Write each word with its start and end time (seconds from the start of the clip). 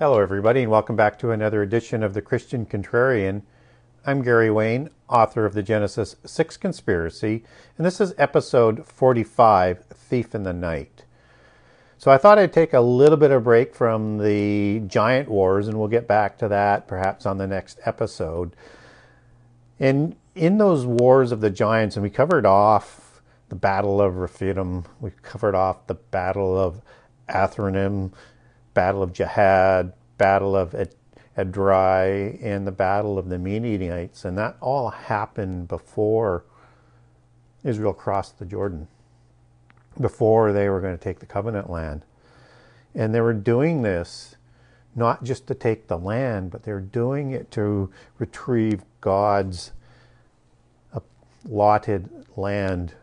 Hello, 0.00 0.18
everybody, 0.18 0.62
and 0.62 0.72
welcome 0.72 0.96
back 0.96 1.20
to 1.20 1.30
another 1.30 1.62
edition 1.62 2.02
of 2.02 2.14
the 2.14 2.20
Christian 2.20 2.66
Contrarian. 2.66 3.42
I'm 4.04 4.22
Gary 4.22 4.50
Wayne, 4.50 4.90
author 5.08 5.46
of 5.46 5.54
the 5.54 5.62
Genesis 5.62 6.16
6 6.24 6.56
Conspiracy, 6.56 7.44
and 7.78 7.86
this 7.86 8.00
is 8.00 8.12
episode 8.18 8.84
45 8.84 9.84
Thief 9.84 10.34
in 10.34 10.42
the 10.42 10.52
Night. 10.52 11.04
So 11.96 12.10
I 12.10 12.18
thought 12.18 12.40
I'd 12.40 12.52
take 12.52 12.72
a 12.72 12.80
little 12.80 13.16
bit 13.16 13.30
of 13.30 13.44
break 13.44 13.72
from 13.72 14.18
the 14.18 14.80
giant 14.88 15.28
wars, 15.28 15.68
and 15.68 15.78
we'll 15.78 15.86
get 15.86 16.08
back 16.08 16.38
to 16.38 16.48
that 16.48 16.88
perhaps 16.88 17.24
on 17.24 17.38
the 17.38 17.46
next 17.46 17.78
episode. 17.84 18.56
And 19.78 20.16
in 20.34 20.58
those 20.58 20.84
wars 20.84 21.30
of 21.30 21.40
the 21.40 21.50
giants, 21.50 21.94
and 21.94 22.02
we 22.02 22.10
covered 22.10 22.46
off 22.46 23.22
the 23.48 23.54
Battle 23.54 24.00
of 24.00 24.16
Rephidim, 24.16 24.86
we 25.00 25.12
covered 25.22 25.54
off 25.54 25.86
the 25.86 25.94
Battle 25.94 26.58
of 26.58 26.82
Athranim, 27.28 28.10
Battle 28.74 29.02
of 29.02 29.12
Jahaz, 29.12 29.92
Battle 30.18 30.54
of 30.54 30.74
Edrei, 31.36 32.38
and 32.42 32.66
the 32.66 32.72
Battle 32.72 33.18
of 33.18 33.28
the 33.28 33.38
Midianites, 33.38 34.24
and 34.24 34.36
that 34.36 34.56
all 34.60 34.90
happened 34.90 35.68
before 35.68 36.44
Israel 37.64 37.94
crossed 37.94 38.38
the 38.38 38.44
Jordan, 38.44 38.88
before 40.00 40.52
they 40.52 40.68
were 40.68 40.80
going 40.80 40.96
to 40.96 41.02
take 41.02 41.20
the 41.20 41.26
covenant 41.26 41.70
land. 41.70 42.04
And 42.94 43.14
they 43.14 43.20
were 43.20 43.32
doing 43.32 43.82
this 43.82 44.36
not 44.94 45.24
just 45.24 45.46
to 45.48 45.54
take 45.54 45.88
the 45.88 45.98
land, 45.98 46.50
but 46.50 46.62
they're 46.62 46.80
doing 46.80 47.32
it 47.32 47.50
to 47.52 47.90
retrieve 48.18 48.82
God's 49.00 49.72
allotted 51.48 52.08
land 52.36 52.94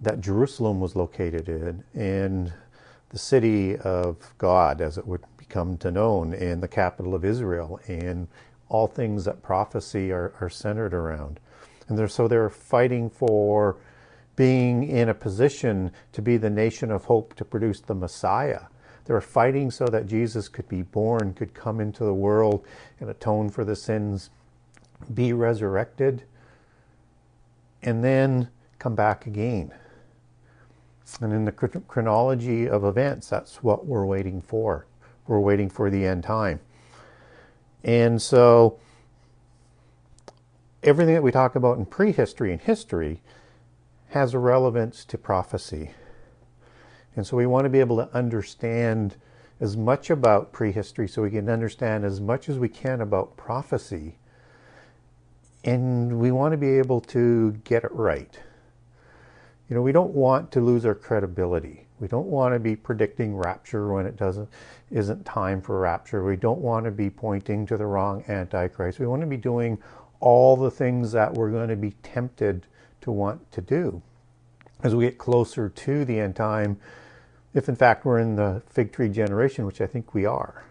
that 0.00 0.20
Jerusalem 0.20 0.80
was 0.80 0.94
located 0.94 1.48
in, 1.48 1.82
and 1.94 2.52
the 3.12 3.18
city 3.18 3.76
of 3.76 4.34
God, 4.38 4.80
as 4.80 4.98
it 4.98 5.06
would 5.06 5.22
become 5.36 5.76
to 5.78 5.90
known, 5.90 6.32
and 6.32 6.62
the 6.62 6.68
capital 6.68 7.14
of 7.14 7.24
Israel, 7.24 7.78
and 7.86 8.26
all 8.68 8.86
things 8.86 9.26
that 9.26 9.42
prophecy 9.42 10.10
are, 10.10 10.32
are 10.40 10.48
centered 10.48 10.94
around. 10.94 11.38
And 11.88 11.98
they're, 11.98 12.08
so 12.08 12.26
they're 12.26 12.48
fighting 12.48 13.10
for 13.10 13.76
being 14.34 14.88
in 14.88 15.10
a 15.10 15.14
position 15.14 15.92
to 16.12 16.22
be 16.22 16.38
the 16.38 16.48
nation 16.48 16.90
of 16.90 17.04
hope 17.04 17.34
to 17.34 17.44
produce 17.44 17.80
the 17.80 17.94
Messiah. 17.94 18.62
They 19.04 19.12
were 19.12 19.20
fighting 19.20 19.70
so 19.70 19.86
that 19.86 20.06
Jesus 20.06 20.48
could 20.48 20.68
be 20.68 20.82
born, 20.82 21.34
could 21.34 21.52
come 21.52 21.80
into 21.80 22.04
the 22.04 22.14
world 22.14 22.64
and 22.98 23.10
atone 23.10 23.50
for 23.50 23.64
the 23.64 23.76
sins, 23.76 24.30
be 25.12 25.34
resurrected, 25.34 26.22
and 27.82 28.02
then 28.02 28.48
come 28.78 28.94
back 28.94 29.26
again. 29.26 29.72
And 31.20 31.32
in 31.32 31.44
the 31.44 31.52
chronology 31.52 32.68
of 32.68 32.84
events, 32.84 33.28
that's 33.28 33.62
what 33.62 33.86
we're 33.86 34.06
waiting 34.06 34.40
for. 34.40 34.86
We're 35.26 35.40
waiting 35.40 35.68
for 35.68 35.90
the 35.90 36.06
end 36.06 36.24
time. 36.24 36.60
And 37.84 38.20
so, 38.20 38.78
everything 40.82 41.14
that 41.14 41.22
we 41.22 41.32
talk 41.32 41.54
about 41.54 41.78
in 41.78 41.86
prehistory 41.86 42.52
and 42.52 42.60
history 42.60 43.20
has 44.10 44.34
a 44.34 44.38
relevance 44.38 45.04
to 45.06 45.18
prophecy. 45.18 45.90
And 47.16 47.26
so, 47.26 47.36
we 47.36 47.46
want 47.46 47.64
to 47.64 47.70
be 47.70 47.80
able 47.80 47.96
to 47.96 48.08
understand 48.14 49.16
as 49.60 49.76
much 49.76 50.10
about 50.10 50.52
prehistory 50.52 51.06
so 51.06 51.22
we 51.22 51.30
can 51.30 51.48
understand 51.48 52.04
as 52.04 52.20
much 52.20 52.48
as 52.48 52.58
we 52.58 52.68
can 52.68 53.00
about 53.00 53.36
prophecy. 53.36 54.16
And 55.64 56.18
we 56.18 56.32
want 56.32 56.52
to 56.52 56.58
be 56.58 56.78
able 56.78 57.00
to 57.02 57.52
get 57.64 57.84
it 57.84 57.92
right. 57.92 58.40
You 59.68 59.76
know, 59.76 59.82
we 59.82 59.92
don't 59.92 60.12
want 60.12 60.50
to 60.52 60.60
lose 60.60 60.84
our 60.84 60.94
credibility. 60.94 61.86
We 62.00 62.08
don't 62.08 62.26
want 62.26 62.54
to 62.54 62.58
be 62.58 62.74
predicting 62.76 63.36
rapture 63.36 63.92
when 63.92 64.06
it 64.06 64.16
doesn't 64.16 64.48
isn't 64.90 65.24
time 65.24 65.62
for 65.62 65.78
rapture. 65.78 66.24
We 66.24 66.36
don't 66.36 66.60
want 66.60 66.84
to 66.84 66.90
be 66.90 67.08
pointing 67.08 67.64
to 67.66 67.76
the 67.76 67.86
wrong 67.86 68.24
antichrist. 68.28 68.98
We 68.98 69.06
want 69.06 69.22
to 69.22 69.26
be 69.26 69.36
doing 69.36 69.78
all 70.20 70.56
the 70.56 70.70
things 70.70 71.12
that 71.12 71.32
we're 71.32 71.50
going 71.50 71.68
to 71.68 71.76
be 71.76 71.92
tempted 72.02 72.66
to 73.02 73.10
want 73.10 73.50
to 73.52 73.60
do 73.60 74.02
as 74.82 74.94
we 74.94 75.04
get 75.04 75.18
closer 75.18 75.68
to 75.68 76.04
the 76.04 76.18
end 76.18 76.36
time, 76.36 76.78
if 77.54 77.68
in 77.68 77.76
fact 77.76 78.04
we're 78.04 78.18
in 78.18 78.36
the 78.36 78.62
fig 78.68 78.92
tree 78.92 79.08
generation, 79.08 79.64
which 79.64 79.80
I 79.80 79.86
think 79.86 80.14
we 80.14 80.26
are. 80.26 80.64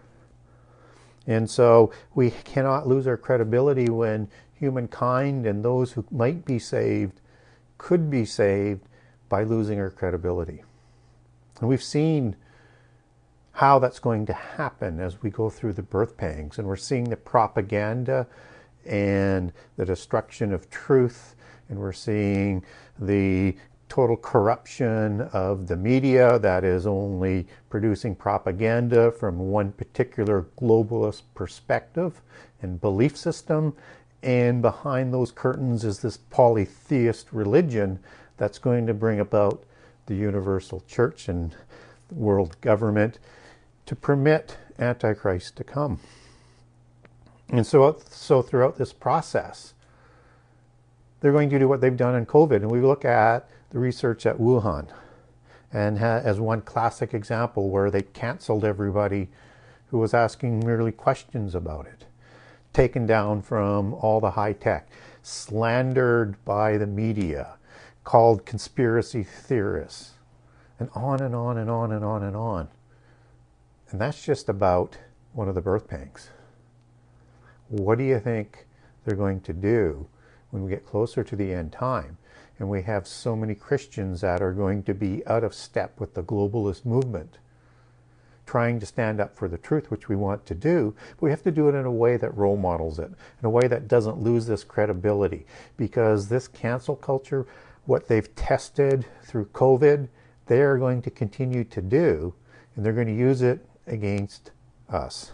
And 1.26 1.48
so 1.48 1.92
we 2.14 2.30
cannot 2.30 2.86
lose 2.86 3.06
our 3.06 3.16
credibility 3.16 3.88
when 3.88 4.28
humankind 4.54 5.46
and 5.46 5.64
those 5.64 5.92
who 5.92 6.04
might 6.10 6.44
be 6.44 6.58
saved 6.58 7.20
could 7.82 8.08
be 8.08 8.24
saved 8.24 8.80
by 9.28 9.42
losing 9.42 9.80
our 9.80 9.90
credibility. 9.90 10.62
And 11.58 11.68
we've 11.68 11.82
seen 11.82 12.36
how 13.50 13.80
that's 13.80 13.98
going 13.98 14.24
to 14.26 14.32
happen 14.32 15.00
as 15.00 15.20
we 15.20 15.30
go 15.30 15.50
through 15.50 15.72
the 15.72 15.82
birth 15.82 16.16
pangs. 16.16 16.58
And 16.58 16.68
we're 16.68 16.76
seeing 16.76 17.10
the 17.10 17.16
propaganda 17.16 18.28
and 18.86 19.52
the 19.76 19.84
destruction 19.84 20.52
of 20.52 20.70
truth. 20.70 21.34
And 21.68 21.80
we're 21.80 21.92
seeing 21.92 22.64
the 23.00 23.56
total 23.88 24.16
corruption 24.16 25.22
of 25.32 25.66
the 25.66 25.76
media 25.76 26.38
that 26.38 26.62
is 26.62 26.86
only 26.86 27.48
producing 27.68 28.14
propaganda 28.14 29.10
from 29.10 29.38
one 29.38 29.72
particular 29.72 30.46
globalist 30.56 31.22
perspective 31.34 32.22
and 32.62 32.80
belief 32.80 33.16
system. 33.16 33.74
And 34.22 34.62
behind 34.62 35.12
those 35.12 35.32
curtains 35.32 35.84
is 35.84 36.00
this 36.00 36.16
polytheist 36.16 37.32
religion 37.32 37.98
that's 38.36 38.58
going 38.58 38.86
to 38.86 38.94
bring 38.94 39.18
about 39.18 39.64
the 40.06 40.14
universal 40.14 40.82
church 40.86 41.28
and 41.28 41.54
world 42.10 42.60
government 42.60 43.18
to 43.86 43.96
permit 43.96 44.56
Antichrist 44.78 45.56
to 45.56 45.64
come. 45.64 46.00
And 47.48 47.66
so, 47.66 47.98
so 48.08 48.42
throughout 48.42 48.78
this 48.78 48.92
process, 48.92 49.74
they're 51.20 51.32
going 51.32 51.50
to 51.50 51.58
do 51.58 51.68
what 51.68 51.80
they've 51.80 51.96
done 51.96 52.14
in 52.14 52.26
COVID. 52.26 52.56
And 52.56 52.70
we 52.70 52.80
look 52.80 53.04
at 53.04 53.48
the 53.70 53.78
research 53.78 54.26
at 54.26 54.38
Wuhan 54.38 54.88
and 55.72 55.98
ha- 55.98 56.20
as 56.24 56.40
one 56.40 56.60
classic 56.60 57.14
example 57.14 57.70
where 57.70 57.90
they 57.90 58.02
canceled 58.02 58.64
everybody 58.64 59.28
who 59.88 59.98
was 59.98 60.14
asking 60.14 60.64
merely 60.64 60.92
questions 60.92 61.54
about 61.54 61.86
it, 61.86 62.04
taken 62.72 63.06
down 63.06 63.42
from 63.42 63.94
all 63.94 64.20
the 64.20 64.32
high 64.32 64.52
tech, 64.52 64.88
slandered 65.22 66.42
by 66.44 66.76
the 66.78 66.86
media, 66.86 67.58
called 68.04 68.44
conspiracy 68.46 69.22
theorists, 69.22 70.12
and 70.78 70.88
on 70.94 71.20
and 71.20 71.34
on 71.34 71.58
and 71.58 71.70
on 71.70 71.92
and 71.92 72.04
on 72.04 72.22
and 72.22 72.36
on. 72.36 72.68
And 73.90 74.00
that's 74.00 74.24
just 74.24 74.48
about 74.48 74.96
one 75.32 75.48
of 75.48 75.54
the 75.54 75.60
birth 75.60 75.86
pangs. 75.86 76.30
What 77.68 77.98
do 77.98 78.04
you 78.04 78.18
think 78.18 78.66
they're 79.04 79.16
going 79.16 79.40
to 79.42 79.52
do 79.52 80.08
when 80.50 80.62
we 80.62 80.70
get 80.70 80.86
closer 80.86 81.22
to 81.24 81.36
the 81.36 81.52
end 81.52 81.72
time 81.72 82.18
and 82.58 82.68
we 82.68 82.82
have 82.82 83.06
so 83.06 83.34
many 83.34 83.54
Christians 83.54 84.20
that 84.20 84.42
are 84.42 84.52
going 84.52 84.82
to 84.84 84.94
be 84.94 85.26
out 85.26 85.44
of 85.44 85.54
step 85.54 85.98
with 85.98 86.14
the 86.14 86.22
globalist 86.22 86.84
movement? 86.84 87.38
Trying 88.52 88.78
to 88.78 88.84
stand 88.84 89.18
up 89.18 89.34
for 89.34 89.48
the 89.48 89.56
truth, 89.56 89.90
which 89.90 90.10
we 90.10 90.14
want 90.14 90.44
to 90.44 90.54
do, 90.54 90.94
but 91.16 91.22
we 91.22 91.30
have 91.30 91.42
to 91.42 91.50
do 91.50 91.70
it 91.70 91.74
in 91.74 91.86
a 91.86 91.90
way 91.90 92.18
that 92.18 92.36
role 92.36 92.58
models 92.58 92.98
it, 92.98 93.08
in 93.08 93.46
a 93.46 93.48
way 93.48 93.66
that 93.66 93.88
doesn't 93.88 94.18
lose 94.18 94.44
this 94.44 94.62
credibility. 94.62 95.46
Because 95.78 96.28
this 96.28 96.48
cancel 96.48 96.94
culture, 96.94 97.46
what 97.86 98.08
they've 98.08 98.34
tested 98.36 99.06
through 99.24 99.46
COVID, 99.54 100.06
they 100.48 100.60
are 100.60 100.76
going 100.76 101.00
to 101.00 101.10
continue 101.10 101.64
to 101.64 101.80
do, 101.80 102.34
and 102.76 102.84
they're 102.84 102.92
going 102.92 103.06
to 103.06 103.16
use 103.16 103.40
it 103.40 103.66
against 103.86 104.50
us. 104.90 105.32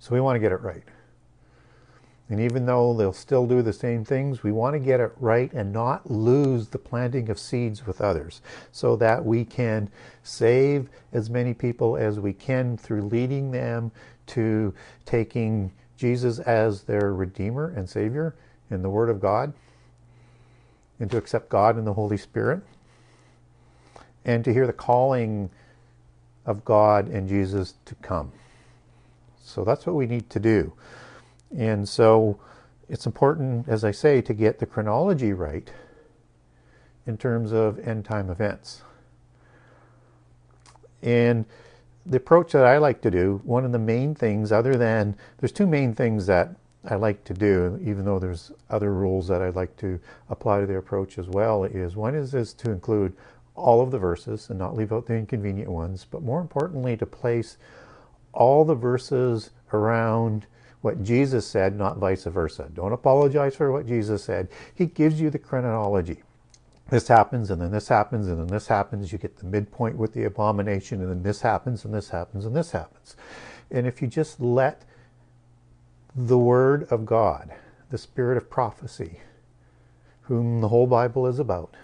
So 0.00 0.12
we 0.12 0.20
want 0.20 0.34
to 0.34 0.40
get 0.40 0.50
it 0.50 0.60
right. 0.60 0.82
And 2.34 2.42
even 2.42 2.66
though 2.66 2.94
they'll 2.94 3.12
still 3.12 3.46
do 3.46 3.62
the 3.62 3.72
same 3.72 4.04
things, 4.04 4.42
we 4.42 4.50
want 4.50 4.74
to 4.74 4.80
get 4.80 4.98
it 4.98 5.12
right 5.20 5.52
and 5.52 5.72
not 5.72 6.10
lose 6.10 6.66
the 6.66 6.80
planting 6.80 7.30
of 7.30 7.38
seeds 7.38 7.86
with 7.86 8.00
others 8.00 8.42
so 8.72 8.96
that 8.96 9.24
we 9.24 9.44
can 9.44 9.88
save 10.24 10.88
as 11.12 11.30
many 11.30 11.54
people 11.54 11.96
as 11.96 12.18
we 12.18 12.32
can 12.32 12.76
through 12.76 13.02
leading 13.02 13.52
them 13.52 13.92
to 14.26 14.74
taking 15.06 15.70
Jesus 15.96 16.40
as 16.40 16.82
their 16.82 17.14
Redeemer 17.14 17.68
and 17.68 17.88
Savior 17.88 18.34
in 18.68 18.82
the 18.82 18.90
Word 18.90 19.10
of 19.10 19.20
God 19.20 19.52
and 20.98 21.08
to 21.12 21.16
accept 21.16 21.48
God 21.48 21.76
and 21.76 21.86
the 21.86 21.94
Holy 21.94 22.16
Spirit 22.16 22.62
and 24.24 24.44
to 24.44 24.52
hear 24.52 24.66
the 24.66 24.72
calling 24.72 25.50
of 26.46 26.64
God 26.64 27.06
and 27.06 27.28
Jesus 27.28 27.74
to 27.84 27.94
come. 27.94 28.32
So 29.40 29.62
that's 29.62 29.86
what 29.86 29.94
we 29.94 30.06
need 30.06 30.28
to 30.30 30.40
do. 30.40 30.72
And 31.56 31.88
so 31.88 32.38
it's 32.88 33.06
important, 33.06 33.68
as 33.68 33.84
I 33.84 33.90
say, 33.90 34.20
to 34.22 34.34
get 34.34 34.58
the 34.58 34.66
chronology 34.66 35.32
right 35.32 35.70
in 37.06 37.16
terms 37.16 37.52
of 37.52 37.78
end 37.86 38.04
time 38.04 38.30
events. 38.30 38.82
And 41.02 41.44
the 42.06 42.16
approach 42.16 42.52
that 42.52 42.64
I 42.64 42.78
like 42.78 43.00
to 43.02 43.10
do, 43.10 43.40
one 43.44 43.64
of 43.64 43.72
the 43.72 43.78
main 43.78 44.14
things, 44.14 44.52
other 44.52 44.76
than 44.76 45.16
there's 45.38 45.52
two 45.52 45.66
main 45.66 45.94
things 45.94 46.26
that 46.26 46.56
I 46.86 46.96
like 46.96 47.24
to 47.24 47.34
do, 47.34 47.78
even 47.82 48.04
though 48.04 48.18
there's 48.18 48.52
other 48.68 48.92
rules 48.92 49.28
that 49.28 49.40
I'd 49.40 49.54
like 49.54 49.76
to 49.78 49.98
apply 50.28 50.60
to 50.60 50.66
the 50.66 50.76
approach 50.76 51.18
as 51.18 51.28
well, 51.28 51.64
is 51.64 51.96
one 51.96 52.14
is, 52.14 52.34
is 52.34 52.52
to 52.54 52.70
include 52.70 53.16
all 53.54 53.80
of 53.80 53.90
the 53.90 53.98
verses 53.98 54.50
and 54.50 54.58
not 54.58 54.74
leave 54.74 54.92
out 54.92 55.06
the 55.06 55.14
inconvenient 55.14 55.70
ones, 55.70 56.06
but 56.10 56.22
more 56.22 56.40
importantly, 56.40 56.96
to 56.96 57.06
place 57.06 57.56
all 58.32 58.64
the 58.64 58.74
verses 58.74 59.50
around 59.72 60.46
what 60.84 61.02
Jesus 61.02 61.46
said, 61.46 61.78
not 61.78 61.96
vice 61.96 62.24
versa. 62.24 62.68
Don't 62.74 62.92
apologize 62.92 63.56
for 63.56 63.72
what 63.72 63.86
Jesus 63.86 64.22
said. 64.22 64.48
He 64.74 64.84
gives 64.84 65.18
you 65.18 65.30
the 65.30 65.38
chronology. 65.38 66.22
This 66.90 67.08
happens, 67.08 67.50
and 67.50 67.62
then 67.62 67.70
this 67.70 67.88
happens, 67.88 68.28
and 68.28 68.38
then 68.38 68.48
this 68.48 68.66
happens. 68.66 69.10
You 69.10 69.16
get 69.16 69.38
the 69.38 69.46
midpoint 69.46 69.96
with 69.96 70.12
the 70.12 70.24
abomination, 70.24 71.00
and 71.00 71.08
then 71.08 71.22
this 71.22 71.40
happens, 71.40 71.86
and 71.86 71.94
this 71.94 72.10
happens, 72.10 72.44
and 72.44 72.54
this 72.54 72.72
happens. 72.72 73.16
And 73.70 73.86
if 73.86 74.02
you 74.02 74.08
just 74.08 74.40
let 74.40 74.82
the 76.14 76.38
Word 76.38 76.86
of 76.90 77.06
God, 77.06 77.54
the 77.88 77.96
Spirit 77.96 78.36
of 78.36 78.50
prophecy, 78.50 79.20
whom 80.24 80.60
the 80.60 80.68
whole 80.68 80.86
Bible 80.86 81.26
is 81.26 81.38
about, 81.38 81.74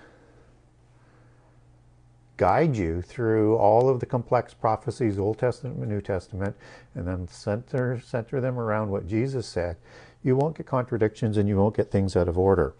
guide 2.40 2.74
you 2.74 3.02
through 3.02 3.54
all 3.56 3.90
of 3.90 4.00
the 4.00 4.06
complex 4.06 4.54
prophecies, 4.54 5.18
Old 5.18 5.38
Testament 5.38 5.76
and 5.76 5.90
New 5.90 6.00
Testament, 6.00 6.56
and 6.94 7.06
then 7.06 7.28
center 7.28 8.00
center 8.00 8.40
them 8.40 8.58
around 8.58 8.88
what 8.88 9.06
Jesus 9.06 9.46
said, 9.46 9.76
you 10.22 10.34
won't 10.34 10.56
get 10.56 10.64
contradictions 10.64 11.36
and 11.36 11.46
you 11.46 11.58
won't 11.58 11.76
get 11.76 11.90
things 11.90 12.16
out 12.16 12.28
of 12.28 12.38
order. 12.38 12.72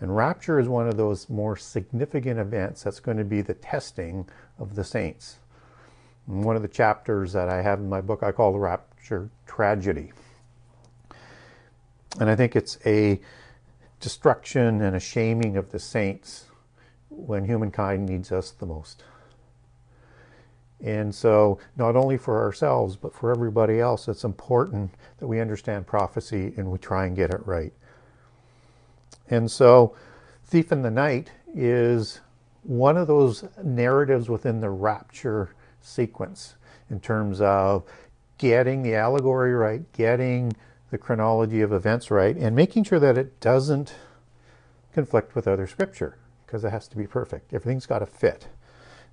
And 0.00 0.14
rapture 0.14 0.60
is 0.60 0.68
one 0.68 0.86
of 0.86 0.96
those 0.96 1.28
more 1.28 1.56
significant 1.56 2.38
events 2.38 2.84
that's 2.84 3.00
going 3.00 3.16
to 3.16 3.24
be 3.24 3.40
the 3.40 3.54
testing 3.54 4.28
of 4.60 4.76
the 4.76 4.84
saints. 4.84 5.38
And 6.28 6.44
one 6.44 6.54
of 6.54 6.62
the 6.62 6.68
chapters 6.68 7.32
that 7.32 7.48
I 7.48 7.62
have 7.62 7.80
in 7.80 7.88
my 7.88 8.00
book 8.00 8.22
I 8.22 8.30
call 8.30 8.52
the 8.52 8.60
rapture 8.60 9.28
tragedy. 9.44 10.12
And 12.20 12.30
I 12.30 12.36
think 12.36 12.54
it's 12.54 12.78
a 12.86 13.20
destruction 13.98 14.82
and 14.82 14.94
a 14.94 15.00
shaming 15.00 15.56
of 15.56 15.72
the 15.72 15.80
saints 15.80 16.44
when 17.16 17.44
humankind 17.44 18.06
needs 18.08 18.32
us 18.32 18.50
the 18.50 18.66
most. 18.66 19.04
And 20.84 21.14
so, 21.14 21.58
not 21.76 21.96
only 21.96 22.18
for 22.18 22.42
ourselves, 22.42 22.96
but 22.96 23.14
for 23.14 23.30
everybody 23.30 23.80
else, 23.80 24.06
it's 24.06 24.24
important 24.24 24.90
that 25.18 25.26
we 25.26 25.40
understand 25.40 25.86
prophecy 25.86 26.52
and 26.56 26.70
we 26.70 26.78
try 26.78 27.06
and 27.06 27.16
get 27.16 27.30
it 27.30 27.40
right. 27.46 27.72
And 29.30 29.50
so, 29.50 29.96
Thief 30.44 30.72
in 30.72 30.82
the 30.82 30.90
Night 30.90 31.30
is 31.54 32.20
one 32.62 32.96
of 32.96 33.06
those 33.06 33.44
narratives 33.62 34.28
within 34.28 34.60
the 34.60 34.70
rapture 34.70 35.54
sequence 35.80 36.56
in 36.90 37.00
terms 37.00 37.40
of 37.40 37.84
getting 38.36 38.82
the 38.82 38.94
allegory 38.94 39.54
right, 39.54 39.90
getting 39.92 40.52
the 40.90 40.98
chronology 40.98 41.62
of 41.62 41.72
events 41.72 42.10
right, 42.10 42.36
and 42.36 42.54
making 42.54 42.84
sure 42.84 42.98
that 42.98 43.16
it 43.16 43.40
doesn't 43.40 43.94
conflict 44.92 45.34
with 45.34 45.48
other 45.48 45.66
scripture 45.66 46.18
because 46.46 46.64
it 46.64 46.70
has 46.70 46.88
to 46.88 46.96
be 46.96 47.06
perfect. 47.06 47.52
Everything's 47.52 47.86
got 47.86 48.00
to 48.00 48.06
fit. 48.06 48.48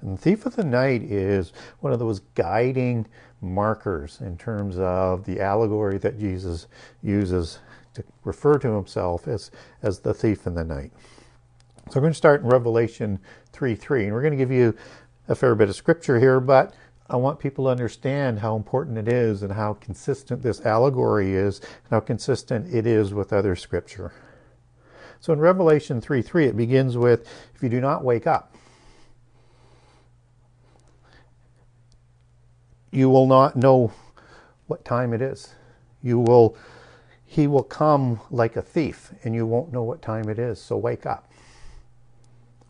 And 0.02 0.18
the 0.18 0.22
Thief 0.22 0.46
of 0.46 0.56
the 0.56 0.64
Night 0.64 1.04
is 1.04 1.54
one 1.80 1.94
of 1.94 2.00
those 2.00 2.22
guiding 2.36 3.08
markers 3.42 4.20
in 4.22 4.38
terms 4.38 4.78
of 4.78 5.26
the 5.26 5.40
allegory 5.40 5.98
that 6.00 6.20
Jesus 6.20 6.68
uses 7.04 7.60
to 7.94 8.04
refer 8.24 8.58
to 8.60 8.70
himself 8.70 9.28
as, 9.28 9.52
as 9.82 10.00
the 10.00 10.14
thief 10.14 10.48
in 10.48 10.54
the 10.54 10.64
night. 10.64 10.92
So 11.90 11.96
we're 11.96 12.02
going 12.02 12.14
to 12.14 12.18
start 12.18 12.42
in 12.42 12.48
Revelation 12.48 13.20
3 13.52 13.76
3, 13.76 14.06
and 14.06 14.14
we're 14.14 14.22
going 14.22 14.32
to 14.32 14.38
give 14.38 14.52
you 14.52 14.76
a 15.28 15.36
fair 15.36 15.56
bit 15.56 15.70
of 15.70 15.76
scripture 15.76 16.20
here, 16.20 16.40
but 16.40 16.74
I 17.10 17.18
want 17.18 17.40
people 17.40 17.66
to 17.66 17.72
understand 17.72 18.40
how 18.40 18.56
important 18.56 18.98
it 18.98 19.10
is 19.10 19.44
and 19.44 19.52
how 19.52 19.74
consistent 19.74 20.42
this 20.42 20.62
allegory 20.62 21.34
is 21.34 21.60
and 21.60 21.90
how 21.90 22.00
consistent 22.00 22.74
it 22.74 22.88
is 22.88 23.14
with 23.14 23.34
other 23.34 23.56
scripture. 23.56 24.14
So 25.22 25.32
in 25.34 25.40
Revelation 25.40 26.02
3 26.02 26.24
3, 26.24 26.48
it 26.48 26.58
begins 26.58 26.98
with, 26.98 27.30
If 27.56 27.62
you 27.62 27.70
do 27.70 27.80
not 27.80 28.04
wake 28.04 28.26
up, 28.26 28.56
you 32.92 33.08
will 33.10 33.28
not 33.28 33.56
know 33.56 33.94
what 34.66 34.84
time 34.84 35.14
it 35.14 35.22
is. 35.22 35.54
You 36.02 36.20
will, 36.20 36.58
he 37.24 37.46
will 37.46 37.64
come 37.64 38.20
like 38.32 38.56
a 38.56 38.64
thief, 38.64 39.12
and 39.24 39.36
you 39.36 39.46
won't 39.46 39.72
know 39.72 39.84
what 39.84 40.02
time 40.02 40.28
it 40.28 40.40
is. 40.40 40.60
So 40.60 40.76
wake 40.76 41.06
up. 41.06 41.32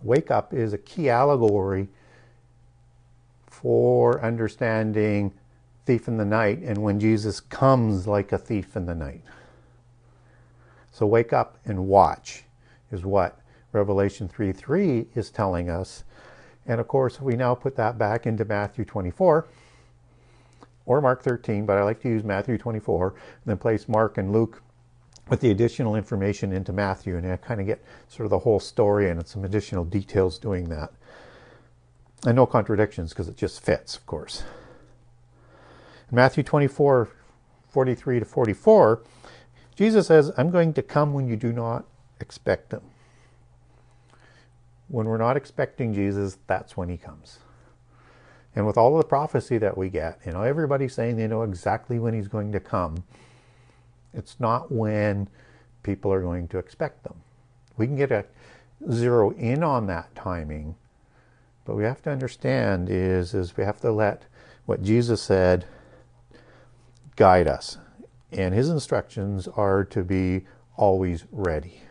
Wake 0.04 0.30
up 0.30 0.54
is 0.54 0.74
a 0.74 0.78
key 0.78 1.10
allegory 1.10 1.88
for 3.48 4.22
understanding 4.22 5.32
thief 5.86 6.08
in 6.08 6.18
the 6.18 6.26
night 6.26 6.60
and 6.60 6.78
when 6.80 7.00
Jesus 7.00 7.40
comes 7.40 8.08
like 8.08 8.32
a 8.32 8.38
thief 8.38 8.76
in 8.76 8.86
the 8.88 8.96
night. 8.96 9.22
So 10.92 11.06
wake 11.08 11.34
up 11.34 11.58
and 11.66 11.88
watch 11.88 12.44
is 12.92 13.06
what 13.06 13.40
Revelation 13.72 14.28
3 14.28 14.52
3 14.52 15.08
is 15.16 15.30
telling 15.30 15.70
us. 15.70 16.04
And 16.68 16.80
of 16.80 16.88
course, 16.88 17.20
we 17.20 17.36
now 17.36 17.56
put 17.56 17.76
that 17.78 17.98
back 17.98 18.28
into 18.28 18.46
Matthew 18.46 18.86
24 18.86 19.48
or 20.86 21.02
Mark 21.02 21.24
13, 21.24 21.66
but 21.66 21.78
I 21.78 21.84
like 21.84 22.02
to 22.02 22.10
use 22.10 22.24
Matthew 22.24 22.58
24 22.58 23.10
and 23.10 23.18
then 23.46 23.58
place 23.58 23.88
Mark 23.88 24.18
and 24.18 24.32
Luke 24.32 24.62
with 25.30 25.40
the 25.40 25.52
additional 25.52 25.96
information 25.96 26.52
into 26.52 26.74
Matthew 26.74 27.16
and 27.16 27.26
I 27.26 27.38
kind 27.38 27.62
of 27.62 27.66
get 27.66 27.82
sort 28.10 28.26
of 28.26 28.32
the 28.32 28.40
whole 28.40 28.60
story 28.60 29.10
and 29.10 29.26
some 29.26 29.46
additional 29.46 29.86
details 29.86 30.38
doing 30.38 30.68
that. 30.70 30.92
And 32.26 32.36
no 32.36 32.46
contradictions 32.46 33.12
because 33.12 33.30
it 33.30 33.38
just 33.38 33.64
fits, 33.64 33.96
of 33.96 34.06
course. 34.06 34.44
In 36.10 36.16
Matthew 36.16 36.44
24 36.44 37.10
43 37.70 38.20
to 38.20 38.26
44, 38.26 39.02
Jesus 39.82 40.06
says, 40.06 40.32
I'm 40.38 40.52
going 40.52 40.74
to 40.74 40.84
come 40.84 41.12
when 41.12 41.28
you 41.28 41.36
do 41.36 41.52
not 41.52 41.86
expect 42.20 42.72
Him. 42.72 42.84
When 44.90 45.08
we're 45.08 45.18
not 45.18 45.36
expecting 45.36 45.92
Jesus, 45.92 46.38
that's 46.46 46.78
when 46.78 46.88
He 46.88 46.98
comes. 46.98 47.40
And 48.56 48.68
with 48.68 48.78
all 48.78 48.96
of 48.96 49.02
the 49.02 49.08
prophecy 49.08 49.58
that 49.58 49.76
we 49.76 49.90
get, 49.90 50.20
you 50.24 50.34
know, 50.34 50.44
everybody's 50.44 50.94
saying 50.94 51.18
they 51.18 51.26
know 51.26 51.42
exactly 51.42 51.98
when 51.98 52.14
He's 52.14 52.28
going 52.28 52.52
to 52.52 52.60
come. 52.60 53.06
It's 54.14 54.40
not 54.40 54.72
when 54.72 55.28
people 55.82 56.14
are 56.14 56.22
going 56.22 56.48
to 56.50 56.60
expect 56.60 57.04
them. 57.04 57.16
We 57.76 57.88
can 57.88 57.96
get 57.96 58.12
a 58.12 58.26
zero 58.92 59.32
in 59.32 59.64
on 59.64 59.88
that 59.88 60.14
timing, 60.14 60.76
but 61.66 61.76
we 61.76 61.86
have 61.86 62.04
to 62.04 62.12
understand 62.12 62.88
is 62.88 63.34
is 63.34 63.58
we 63.58 63.64
have 63.64 63.82
to 63.82 63.92
let 63.92 64.26
what 64.68 64.84
Jesus 64.84 65.24
said 65.24 65.66
guide 67.16 67.48
us. 67.48 67.80
And 68.32 68.54
his 68.54 68.70
instructions 68.70 69.48
are 69.48 69.84
to 69.86 70.04
be 70.04 70.46
always 70.78 71.26
ready. 71.32 71.82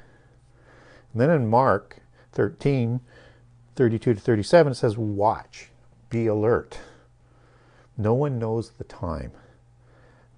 And 1.12 1.20
then 1.20 1.30
in 1.30 1.49
Mark 1.49 2.00
13, 2.32 3.00
32 3.76 4.14
to 4.14 4.20
37, 4.20 4.73
it 4.73 4.75
says, 4.76 4.97
Watch, 4.97 5.70
be 6.09 6.26
alert. 6.26 6.78
No 7.97 8.14
one 8.14 8.38
knows 8.38 8.70
the 8.70 8.85
time, 8.85 9.32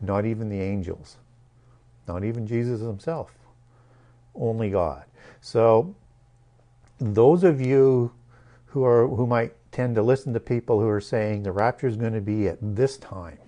not 0.00 0.24
even 0.26 0.48
the 0.48 0.60
angels, 0.60 1.18
not 2.08 2.24
even 2.24 2.46
Jesus 2.46 2.80
himself, 2.80 3.32
only 4.34 4.70
God. 4.70 5.04
So, 5.40 5.94
those 6.98 7.44
of 7.44 7.60
you 7.60 8.12
who 8.66 8.84
are 8.84 9.06
who 9.06 9.26
might 9.26 9.54
tend 9.70 9.94
to 9.96 10.02
listen 10.02 10.32
to 10.32 10.40
people 10.40 10.80
who 10.80 10.88
are 10.88 11.00
saying 11.00 11.42
the 11.42 11.52
rapture 11.52 11.86
is 11.86 11.96
going 11.96 12.14
to 12.14 12.20
be 12.20 12.48
at 12.48 12.58
this 12.60 12.96
time, 12.96 13.38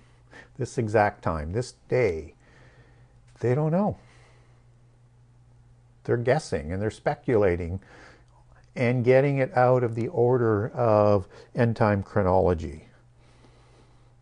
this 0.57 0.77
exact 0.77 1.23
time, 1.23 1.51
this 1.51 1.73
day, 1.89 2.34
they 3.45 3.55
don't 3.55 3.71
know. 3.71 3.97
They're 6.03 6.17
guessing 6.17 6.71
and 6.71 6.81
they're 6.81 6.91
speculating 6.91 7.79
and 8.75 9.03
getting 9.03 9.37
it 9.37 9.55
out 9.55 9.83
of 9.83 9.95
the 9.95 10.07
order 10.09 10.69
of 10.69 11.27
end 11.55 11.75
time 11.75 12.03
chronology. 12.03 12.87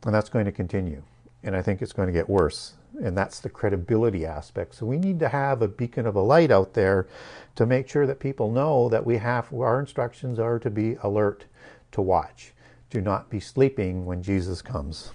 And 0.06 0.13
that's 0.13 0.30
going 0.30 0.46
to 0.46 0.51
continue. 0.51 1.01
And 1.44 1.56
I 1.56 1.62
think 1.62 1.82
it's 1.82 1.94
going 1.94 2.08
to 2.08 2.13
get 2.13 2.30
worse. 2.30 2.74
And 3.01 3.18
that's 3.18 3.39
the 3.39 3.50
credibility 3.50 4.25
aspect. 4.25 4.75
So 4.75 4.86
we 4.86 4.98
need 4.98 5.20
to 5.20 5.30
have 5.30 5.62
a 5.62 5.68
beacon 5.68 6.06
of 6.06 6.15
a 6.15 6.22
light 6.22 6.51
out 6.51 6.74
there 6.74 7.08
to 7.56 7.65
make 7.65 7.89
sure 7.89 8.06
that 8.06 8.20
people 8.20 8.51
know 8.51 8.88
that 8.89 9.06
we 9.06 9.18
have 9.18 9.51
our 9.53 9.80
instructions 9.80 10.39
are 10.39 10.60
to 10.60 10.70
be 10.70 10.98
alert, 11.01 11.46
to 11.94 12.01
watch, 12.01 12.53
do 12.89 13.01
not 13.01 13.30
be 13.30 13.39
sleeping 13.39 14.06
when 14.06 14.22
Jesus 14.22 14.62
comes. 14.62 15.12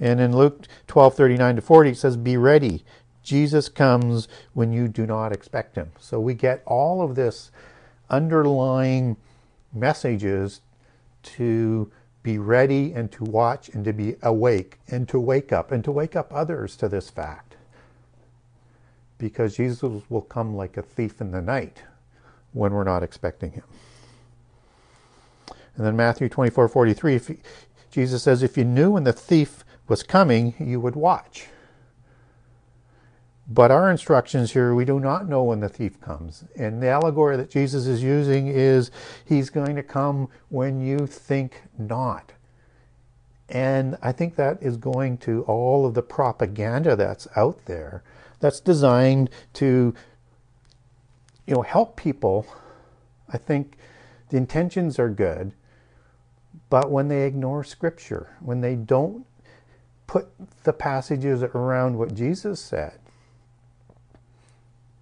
And 0.00 0.20
in 0.20 0.36
Luke 0.36 0.66
12, 0.86 1.14
39 1.14 1.56
to 1.56 1.62
40, 1.62 1.90
it 1.90 1.96
says, 1.96 2.16
Be 2.16 2.36
ready 2.36 2.84
Jesus 3.28 3.68
comes 3.68 4.26
when 4.54 4.72
you 4.72 4.88
do 4.88 5.04
not 5.04 5.32
expect 5.32 5.76
him. 5.76 5.92
So 6.00 6.18
we 6.18 6.32
get 6.32 6.62
all 6.64 7.02
of 7.02 7.14
this 7.14 7.50
underlying 8.08 9.18
messages 9.70 10.62
to 11.24 11.92
be 12.22 12.38
ready 12.38 12.94
and 12.94 13.12
to 13.12 13.24
watch 13.24 13.68
and 13.68 13.84
to 13.84 13.92
be 13.92 14.16
awake 14.22 14.78
and 14.88 15.06
to 15.10 15.20
wake 15.20 15.52
up 15.52 15.70
and 15.70 15.84
to 15.84 15.92
wake 15.92 16.16
up 16.16 16.32
others 16.32 16.74
to 16.76 16.88
this 16.88 17.10
fact. 17.10 17.56
Because 19.18 19.58
Jesus 19.58 20.02
will 20.08 20.22
come 20.22 20.56
like 20.56 20.78
a 20.78 20.82
thief 20.82 21.20
in 21.20 21.30
the 21.30 21.42
night 21.42 21.82
when 22.54 22.72
we're 22.72 22.82
not 22.82 23.02
expecting 23.02 23.52
him. 23.52 23.64
And 25.76 25.84
then 25.84 25.96
Matthew 25.96 26.30
24 26.30 26.66
43, 26.66 27.14
if, 27.14 27.30
Jesus 27.90 28.22
says, 28.22 28.42
If 28.42 28.56
you 28.56 28.64
knew 28.64 28.92
when 28.92 29.04
the 29.04 29.12
thief 29.12 29.64
was 29.88 30.02
coming, 30.02 30.54
you 30.58 30.80
would 30.80 30.96
watch. 30.96 31.46
But 33.50 33.70
our 33.70 33.90
instructions 33.90 34.52
here, 34.52 34.74
we 34.74 34.84
do 34.84 35.00
not 35.00 35.26
know 35.26 35.42
when 35.42 35.60
the 35.60 35.70
thief 35.70 35.98
comes. 36.00 36.44
And 36.54 36.82
the 36.82 36.88
allegory 36.88 37.36
that 37.38 37.50
Jesus 37.50 37.86
is 37.86 38.02
using 38.02 38.46
is 38.46 38.90
he's 39.24 39.48
going 39.48 39.74
to 39.76 39.82
come 39.82 40.28
when 40.50 40.82
you 40.82 41.06
think 41.06 41.62
not. 41.78 42.32
And 43.48 43.96
I 44.02 44.12
think 44.12 44.36
that 44.36 44.62
is 44.62 44.76
going 44.76 45.16
to 45.18 45.42
all 45.44 45.86
of 45.86 45.94
the 45.94 46.02
propaganda 46.02 46.94
that's 46.94 47.26
out 47.34 47.64
there 47.64 48.02
that's 48.40 48.60
designed 48.60 49.30
to 49.54 49.94
you 51.46 51.54
know 51.54 51.62
help 51.62 51.96
people. 51.96 52.46
I 53.32 53.38
think 53.38 53.78
the 54.28 54.36
intentions 54.36 54.98
are 54.98 55.08
good, 55.08 55.52
but 56.68 56.90
when 56.90 57.08
they 57.08 57.26
ignore 57.26 57.64
scripture, 57.64 58.36
when 58.40 58.60
they 58.60 58.74
don't 58.74 59.24
put 60.08 60.28
the 60.64 60.72
passages 60.72 61.44
around 61.44 61.96
what 61.96 62.14
Jesus 62.14 62.60
said, 62.60 62.98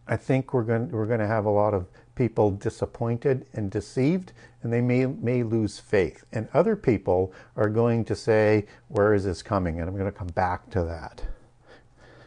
I 0.06 0.16
think 0.16 0.52
we're 0.52 0.64
going 0.64 0.90
we're 0.90 1.06
going 1.06 1.20
to 1.20 1.26
have 1.26 1.46
a 1.46 1.50
lot 1.50 1.72
of 1.72 1.86
people 2.14 2.50
disappointed 2.50 3.46
and 3.54 3.70
deceived, 3.70 4.32
and 4.62 4.72
they 4.72 4.82
may 4.82 5.06
may 5.06 5.42
lose 5.42 5.78
faith. 5.78 6.24
And 6.32 6.48
other 6.52 6.76
people 6.76 7.32
are 7.56 7.70
going 7.70 8.04
to 8.04 8.14
say, 8.14 8.66
"Where 8.88 9.14
is 9.14 9.24
this 9.24 9.42
coming?" 9.42 9.80
And 9.80 9.88
I'm 9.88 9.96
going 9.96 10.12
to 10.12 10.16
come 10.16 10.28
back 10.28 10.70
to 10.70 10.84
that 10.84 11.22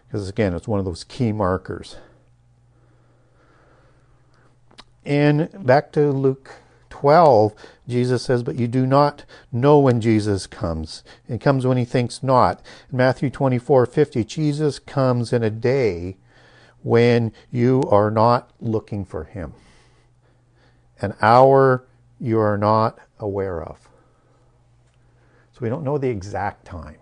because 0.09 0.27
again, 0.27 0.55
it's 0.55 0.67
one 0.67 0.79
of 0.79 0.86
those 0.86 1.03
key 1.03 1.31
markers. 1.31 1.98
And 5.05 5.50
back 5.65 5.91
to 5.93 6.12
Luke 6.12 6.51
12, 6.89 7.53
Jesus 7.89 8.24
says, 8.24 8.43
But 8.43 8.55
you 8.55 8.67
do 8.67 8.86
not 8.86 9.25
know 9.51 9.79
when 9.79 10.00
Jesus 10.00 10.48
comes. 10.48 11.03
It 11.27 11.41
comes 11.41 11.65
when 11.65 11.77
he 11.77 11.86
thinks 11.86 12.24
not. 12.24 12.62
In 12.91 12.98
Matthew 12.98 13.29
24 13.29 13.86
50, 13.86 14.24
Jesus 14.24 14.79
comes 14.79 15.34
in 15.34 15.43
a 15.43 15.50
day 15.50 16.17
when 16.84 17.34
you 17.51 17.84
are 17.89 18.12
not 18.12 18.51
looking 18.62 19.03
for 19.03 19.25
him, 19.25 19.53
an 21.01 21.13
hour 21.22 21.86
you 22.19 22.39
are 22.39 22.58
not 22.58 23.00
aware 23.19 23.62
of. 23.62 23.89
So 25.51 25.60
we 25.62 25.69
don't 25.69 25.84
know 25.84 25.98
the 25.98 26.10
exact 26.10 26.65
time. 26.65 26.98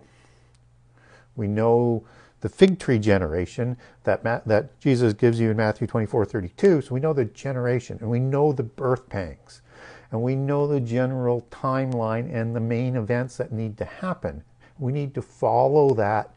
We 1.36 1.46
know 1.46 2.04
the 2.40 2.48
fig 2.48 2.78
tree 2.78 2.98
generation 2.98 3.76
that, 4.04 4.22
that 4.24 4.80
Jesus 4.80 5.12
gives 5.12 5.38
you 5.38 5.50
in 5.50 5.56
Matthew 5.56 5.86
24 5.86 6.24
32. 6.24 6.82
So 6.82 6.94
we 6.94 7.00
know 7.00 7.12
the 7.12 7.24
generation 7.26 7.98
and 8.00 8.10
we 8.10 8.20
know 8.20 8.52
the 8.52 8.62
birth 8.62 9.08
pangs 9.08 9.60
and 10.10 10.22
we 10.22 10.34
know 10.34 10.66
the 10.66 10.80
general 10.80 11.46
timeline 11.50 12.32
and 12.34 12.54
the 12.54 12.60
main 12.60 12.96
events 12.96 13.36
that 13.36 13.52
need 13.52 13.76
to 13.78 13.84
happen. 13.84 14.42
We 14.78 14.92
need 14.92 15.14
to 15.14 15.22
follow 15.22 15.94
that 15.94 16.34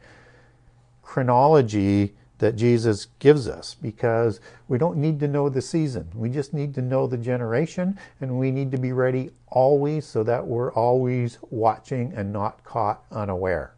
chronology 1.02 2.14
that 2.40 2.56
Jesus 2.56 3.08
gives 3.20 3.48
us 3.48 3.76
because 3.76 4.40
we 4.68 4.80
don't 4.80 4.98
need 4.98 5.20
to 5.20 5.28
know 5.28 5.48
the 5.48 5.62
season. 5.62 6.10
We 6.16 6.30
just 6.30 6.54
need 6.54 6.74
to 6.74 6.82
know 6.82 7.06
the 7.06 7.18
generation 7.18 8.00
and 8.20 8.40
we 8.40 8.50
need 8.50 8.72
to 8.72 8.78
be 8.80 8.94
ready 8.94 9.30
always 9.48 10.08
so 10.08 10.24
that 10.24 10.48
we're 10.48 10.74
always 10.74 11.38
watching 11.52 12.14
and 12.16 12.34
not 12.34 12.64
caught 12.64 13.04
unaware. 13.12 13.76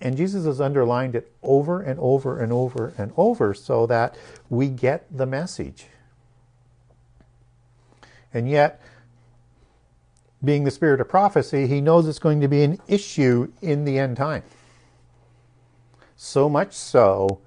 And 0.00 0.16
Jesus 0.16 0.44
has 0.44 0.60
underlined 0.60 1.16
it 1.16 1.32
over 1.42 1.82
and 1.82 1.98
over 1.98 2.38
and 2.38 2.52
over 2.52 2.94
and 2.96 3.12
over 3.16 3.52
so 3.52 3.84
that 3.86 4.16
we 4.48 4.68
get 4.68 5.04
the 5.10 5.26
message. 5.26 5.86
And 8.32 8.48
yet, 8.48 8.80
being 10.44 10.64
the 10.64 10.70
spirit 10.70 11.00
of 11.00 11.08
prophecy, 11.08 11.66
he 11.66 11.80
knows 11.80 12.06
it's 12.06 12.18
going 12.18 12.40
to 12.40 12.48
be 12.48 12.62
an 12.62 12.78
issue 12.86 13.50
in 13.60 13.84
the 13.84 13.98
end 13.98 14.16
time. 14.16 14.42
So 16.16 16.48
much 16.48 16.72
so, 16.72 17.40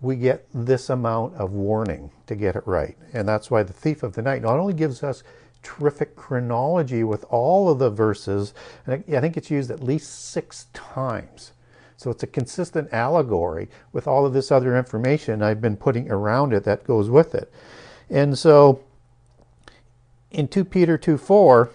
we 0.00 0.16
get 0.16 0.46
this 0.54 0.88
amount 0.88 1.34
of 1.34 1.52
warning 1.52 2.10
to 2.26 2.34
get 2.34 2.56
it 2.56 2.66
right. 2.66 2.96
And 3.12 3.28
that's 3.28 3.50
why 3.50 3.62
the 3.62 3.72
thief 3.72 4.02
of 4.02 4.14
the 4.14 4.22
night 4.22 4.42
not 4.42 4.58
only 4.58 4.74
gives 4.74 5.02
us 5.02 5.22
terrific 5.62 6.16
chronology 6.16 7.04
with 7.04 7.24
all 7.28 7.68
of 7.68 7.78
the 7.78 7.90
verses, 7.90 8.54
and 8.86 9.04
I 9.12 9.20
think 9.20 9.36
it's 9.36 9.50
used 9.50 9.70
at 9.70 9.82
least 9.82 10.30
six 10.30 10.66
times 10.72 11.52
so 12.00 12.10
it's 12.10 12.22
a 12.22 12.26
consistent 12.26 12.88
allegory 12.94 13.68
with 13.92 14.08
all 14.08 14.24
of 14.24 14.32
this 14.32 14.50
other 14.50 14.74
information 14.74 15.42
I've 15.42 15.60
been 15.60 15.76
putting 15.76 16.10
around 16.10 16.54
it 16.54 16.64
that 16.64 16.82
goes 16.84 17.10
with 17.10 17.34
it. 17.34 17.52
And 18.08 18.38
so 18.38 18.80
in 20.30 20.48
2 20.48 20.64
Peter 20.64 20.96
2 20.96 21.18
4, 21.18 21.70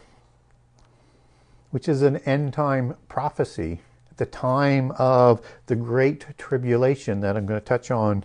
which 1.71 1.89
is 1.89 2.01
an 2.01 2.17
end 2.17 2.53
time 2.53 2.95
prophecy, 3.09 3.81
the 4.17 4.25
time 4.25 4.91
of 4.97 5.41
the 5.65 5.75
great 5.75 6.25
tribulation 6.38 7.19
that 7.21 7.35
I'm 7.35 7.45
going 7.45 7.59
to 7.59 7.65
touch 7.65 7.91
on 7.91 8.24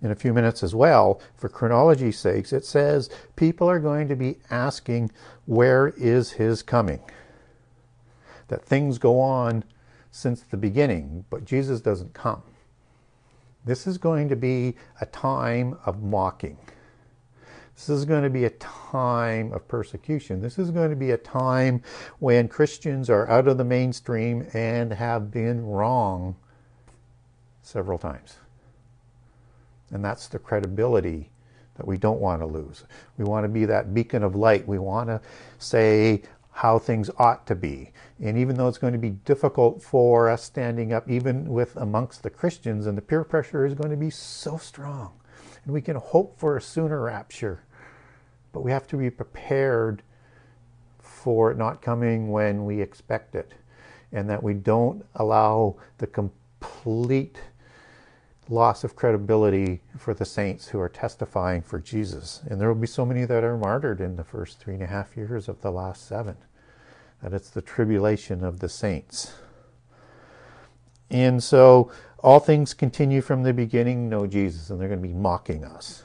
in 0.00 0.10
a 0.10 0.14
few 0.14 0.32
minutes 0.32 0.62
as 0.62 0.74
well, 0.74 1.20
for 1.36 1.48
chronology's 1.48 2.18
sakes, 2.18 2.52
it 2.52 2.64
says 2.64 3.10
people 3.36 3.68
are 3.68 3.80
going 3.80 4.08
to 4.08 4.16
be 4.16 4.38
asking, 4.50 5.10
Where 5.46 5.88
is 5.88 6.32
his 6.32 6.62
coming? 6.62 7.00
That 8.46 8.64
things 8.64 8.98
go 8.98 9.20
on 9.20 9.64
since 10.10 10.40
the 10.40 10.56
beginning, 10.56 11.24
but 11.30 11.44
Jesus 11.44 11.80
doesn't 11.80 12.14
come. 12.14 12.42
This 13.64 13.86
is 13.86 13.98
going 13.98 14.28
to 14.30 14.36
be 14.36 14.76
a 15.00 15.06
time 15.06 15.76
of 15.84 16.02
mocking. 16.02 16.56
This 17.78 17.90
is 17.90 18.04
going 18.04 18.24
to 18.24 18.30
be 18.30 18.44
a 18.44 18.50
time 18.50 19.52
of 19.52 19.68
persecution. 19.68 20.42
This 20.42 20.58
is 20.58 20.72
going 20.72 20.90
to 20.90 20.96
be 20.96 21.12
a 21.12 21.16
time 21.16 21.80
when 22.18 22.48
Christians 22.48 23.08
are 23.08 23.28
out 23.28 23.46
of 23.46 23.56
the 23.56 23.64
mainstream 23.64 24.48
and 24.52 24.92
have 24.92 25.30
been 25.30 25.64
wrong 25.64 26.34
several 27.62 27.96
times. 27.96 28.38
And 29.92 30.04
that's 30.04 30.26
the 30.26 30.40
credibility 30.40 31.30
that 31.76 31.86
we 31.86 31.98
don't 31.98 32.20
want 32.20 32.42
to 32.42 32.46
lose. 32.46 32.82
We 33.16 33.24
want 33.24 33.44
to 33.44 33.48
be 33.48 33.64
that 33.66 33.94
beacon 33.94 34.24
of 34.24 34.34
light. 34.34 34.66
We 34.66 34.80
want 34.80 35.08
to 35.08 35.20
say, 35.58 36.22
how 36.50 36.80
things 36.80 37.08
ought 37.18 37.46
to 37.46 37.54
be. 37.54 37.92
And 38.20 38.36
even 38.36 38.56
though 38.56 38.66
it's 38.66 38.78
going 38.78 38.92
to 38.92 38.98
be 38.98 39.10
difficult 39.10 39.80
for 39.80 40.28
us 40.28 40.42
standing 40.42 40.92
up, 40.92 41.08
even 41.08 41.44
with 41.48 41.76
amongst 41.76 42.24
the 42.24 42.30
Christians, 42.30 42.86
and 42.88 42.98
the 42.98 43.02
peer 43.02 43.22
pressure 43.22 43.64
is 43.64 43.74
going 43.74 43.92
to 43.92 43.96
be 43.96 44.10
so 44.10 44.56
strong, 44.56 45.12
and 45.64 45.72
we 45.72 45.80
can 45.80 45.94
hope 45.94 46.36
for 46.36 46.56
a 46.56 46.60
sooner 46.60 47.00
rapture, 47.00 47.62
but 48.52 48.60
we 48.60 48.70
have 48.70 48.86
to 48.88 48.96
be 48.96 49.10
prepared 49.10 50.02
for 50.98 51.50
it 51.50 51.58
not 51.58 51.82
coming 51.82 52.30
when 52.30 52.64
we 52.64 52.80
expect 52.80 53.34
it, 53.34 53.52
and 54.12 54.28
that 54.30 54.42
we 54.42 54.54
don't 54.54 55.04
allow 55.16 55.76
the 55.98 56.06
complete 56.06 57.40
loss 58.48 58.82
of 58.84 58.96
credibility 58.96 59.80
for 59.98 60.14
the 60.14 60.24
saints 60.24 60.68
who 60.68 60.80
are 60.80 60.88
testifying 60.88 61.60
for 61.60 61.78
Jesus. 61.78 62.42
And 62.48 62.60
there 62.60 62.68
will 62.68 62.80
be 62.80 62.86
so 62.86 63.04
many 63.04 63.24
that 63.26 63.44
are 63.44 63.58
martyred 63.58 64.00
in 64.00 64.16
the 64.16 64.24
first 64.24 64.58
three 64.58 64.74
and 64.74 64.82
a 64.82 64.86
half 64.86 65.16
years 65.16 65.48
of 65.48 65.60
the 65.60 65.70
last 65.70 66.06
seven. 66.06 66.36
That 67.22 67.34
it's 67.34 67.50
the 67.50 67.62
tribulation 67.62 68.44
of 68.44 68.60
the 68.60 68.68
saints. 68.68 69.34
And 71.10 71.42
so 71.42 71.90
all 72.20 72.40
things 72.40 72.74
continue 72.74 73.20
from 73.20 73.42
the 73.42 73.52
beginning, 73.52 74.08
know 74.08 74.26
Jesus, 74.26 74.70
and 74.70 74.80
they're 74.80 74.88
going 74.88 75.02
to 75.02 75.08
be 75.08 75.14
mocking 75.14 75.64
us. 75.64 76.04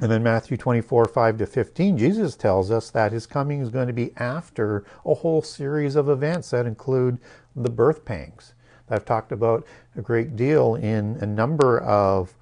And 0.00 0.12
then 0.12 0.22
Matthew 0.22 0.56
24, 0.56 1.06
5 1.06 1.38
to 1.38 1.46
15, 1.46 1.98
Jesus 1.98 2.36
tells 2.36 2.70
us 2.70 2.90
that 2.90 3.10
his 3.10 3.26
coming 3.26 3.60
is 3.60 3.68
going 3.68 3.88
to 3.88 3.92
be 3.92 4.12
after 4.16 4.84
a 5.04 5.14
whole 5.14 5.42
series 5.42 5.96
of 5.96 6.08
events 6.08 6.50
that 6.50 6.66
include 6.66 7.18
the 7.56 7.70
birth 7.70 8.04
pangs. 8.04 8.54
That 8.86 8.94
I've 8.96 9.04
talked 9.04 9.32
about 9.32 9.66
a 9.96 10.02
great 10.02 10.36
deal 10.36 10.76
in 10.76 11.16
a 11.20 11.26
number 11.26 11.80
of 11.80 12.36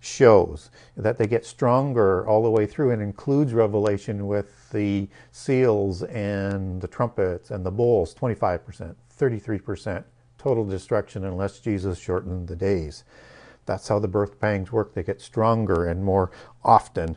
shows, 0.00 0.70
that 0.96 1.18
they 1.18 1.26
get 1.26 1.44
stronger 1.44 2.26
all 2.26 2.42
the 2.42 2.50
way 2.50 2.64
through 2.64 2.92
and 2.92 3.02
includes 3.02 3.52
Revelation 3.52 4.26
with 4.26 4.70
the 4.70 5.08
seals 5.32 6.02
and 6.04 6.80
the 6.80 6.88
trumpets 6.88 7.50
and 7.50 7.64
the 7.64 7.70
bowls 7.70 8.14
25%, 8.14 8.94
33% 9.18 10.04
total 10.38 10.64
destruction 10.64 11.24
unless 11.24 11.58
Jesus 11.58 11.98
shortened 11.98 12.48
the 12.48 12.56
days. 12.56 13.04
That's 13.66 13.88
how 13.88 13.98
the 13.98 14.08
birth 14.08 14.40
pangs 14.40 14.72
work. 14.72 14.94
They 14.94 15.02
get 15.02 15.20
stronger 15.20 15.86
and 15.86 16.04
more 16.04 16.30
often. 16.64 17.16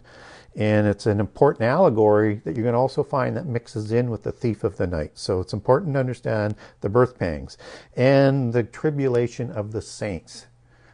And 0.56 0.88
it's 0.88 1.06
an 1.06 1.20
important 1.20 1.63
allegory 1.63 2.41
that 2.44 2.56
you're 2.56 2.63
going 2.63 2.74
to 2.74 2.79
also 2.79 3.03
find 3.03 3.38
that 3.38 3.46
mixes 3.46 3.91
in 3.91 4.10
with 4.10 4.24
the 4.24 4.32
thief 4.32 4.63
of 4.63 4.77
the 4.77 4.88
night. 4.88 5.12
So 5.13 5.39
it's 5.39 5.53
important 5.53 5.94
to 5.94 6.00
understand 6.00 6.56
the 6.82 6.89
birth 6.89 7.18
pangs 7.18 7.58
and 7.96 8.51
the 8.51 8.63
tribulation 8.63 9.51
of 9.51 9.72
the 9.72 9.82
saints. 9.82 10.48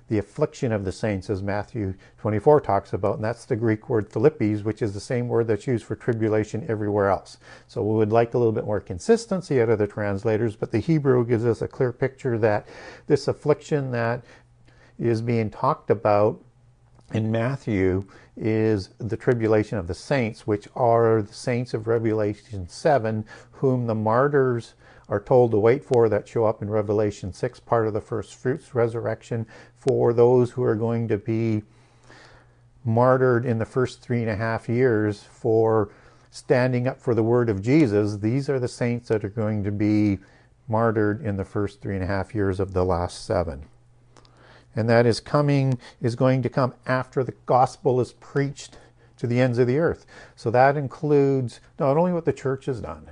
the 0.08 0.18
affliction 0.20 0.72
of 0.72 0.86
the 0.86 0.92
saints, 0.92 1.30
as 1.30 1.42
Matthew 1.42 1.96
24 2.20 2.62
talks 2.62 2.94
about, 2.94 3.16
and 3.16 3.24
that's 3.24 3.46
the 3.46 3.56
Greek 3.56 3.90
word 3.90 4.10
thlipsis, 4.10 4.64
which 4.64 4.82
is 4.82 4.94
the 4.94 5.00
same 5.00 5.28
word 5.28 5.48
that's 5.48 5.66
used 5.66 5.84
for 5.84 5.96
tribulation 5.96 6.64
everywhere 6.70 7.10
else. 7.10 7.38
So 7.68 7.82
we 7.82 7.96
would 7.96 8.12
like 8.12 8.34
a 8.34 8.38
little 8.38 8.54
bit 8.54 8.66
more 8.66 8.80
consistency 8.80 9.60
out 9.60 9.70
of 9.70 9.80
the 9.80 9.88
translators, 9.88 10.56
but 10.56 10.72
the 10.72 10.80
Hebrew 10.80 11.26
gives 11.26 11.46
us 11.46 11.62
a 11.62 11.68
clear 11.68 11.92
picture 11.92 12.38
that 12.38 12.68
this 13.08 13.28
affliction 13.28 13.92
that 13.92 14.24
is 15.00 15.22
being 15.22 15.50
talked 15.50 15.90
about 15.90 16.42
in 17.14 17.32
Matthew 17.32 18.06
is 18.36 18.90
the 18.98 19.18
tribulation 19.18 19.78
of 19.78 19.88
the 19.88 19.94
saints, 19.94 20.48
which 20.48 20.68
are 20.76 21.22
the 21.22 21.34
saints 21.34 21.74
of 21.74 21.88
Revelation 21.88 22.68
7, 22.68 23.26
whom 23.52 23.88
the 23.88 23.96
martyrs 23.96 24.74
are 25.08 25.20
told 25.20 25.52
to 25.52 25.60
wait 25.60 25.84
for 25.84 26.10
that 26.10 26.28
show 26.28 26.46
up 26.46 26.62
in 26.62 26.70
Revelation 26.70 27.32
6, 27.32 27.60
part 27.62 27.88
of 27.88 27.94
the 27.94 28.02
first 28.02 28.36
fruits 28.36 28.74
resurrection, 28.74 29.46
for 29.76 30.14
those 30.14 30.52
who 30.52 30.64
are 30.64 30.76
going 30.76 31.08
to 31.08 31.18
be 31.18 31.62
martyred 32.84 33.46
in 33.46 33.60
the 33.60 33.66
first 33.66 34.02
three 34.02 34.22
and 34.22 34.30
a 34.30 34.36
half 34.36 34.68
years 34.68 35.24
for 35.24 35.90
standing 36.32 36.88
up 36.88 37.00
for 37.00 37.16
the 37.16 37.24
word 37.24 37.50
of 37.50 37.62
Jesus. 37.62 38.18
These 38.18 38.50
are 38.50 38.60
the 38.60 38.68
saints 38.68 39.10
that 39.10 39.24
are 39.24 39.30
going 39.30 39.64
to 39.64 39.72
be 39.72 40.20
martyred 40.68 41.24
in 41.24 41.38
the 41.38 41.46
first 41.46 41.82
three 41.82 41.96
and 41.96 42.04
a 42.04 42.08
half 42.08 42.34
years 42.34 42.60
of 42.60 42.74
the 42.74 42.84
last 42.84 43.26
seven. 43.26 43.66
And 44.76 44.90
that 44.90 45.06
is 45.06 45.20
coming, 45.20 45.80
is 46.02 46.16
going 46.16 46.42
to 46.42 46.50
come 46.50 46.74
after 46.86 47.24
the 47.24 47.34
gospel 47.46 48.02
is 48.02 48.14
preached 48.14 48.78
to 49.18 49.28
the 49.28 49.40
ends 49.40 49.58
of 49.58 49.68
the 49.68 49.78
earth. 49.78 50.06
So 50.36 50.52
that 50.52 50.76
includes 50.76 51.60
not 51.80 51.98
only 51.98 52.12
what 52.12 52.26
the 52.26 52.34
church 52.34 52.66
has 52.66 52.82
done, 52.82 53.08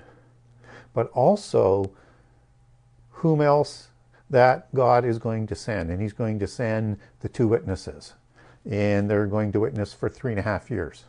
but 0.93 1.09
also 1.11 1.91
whom 3.11 3.41
else 3.41 3.87
that 4.29 4.73
God 4.75 5.05
is 5.05 5.19
going 5.19 5.47
to 5.47 5.55
send. 5.55 5.89
And 5.89 6.01
He's 6.01 6.13
going 6.13 6.39
to 6.39 6.47
send 6.47 6.97
the 7.21 7.29
two 7.29 7.47
witnesses. 7.47 8.13
And 8.69 9.09
they're 9.09 9.27
going 9.27 9.51
to 9.53 9.59
witness 9.59 9.93
for 9.93 10.09
three 10.09 10.31
and 10.31 10.39
a 10.39 10.43
half 10.43 10.69
years, 10.69 11.03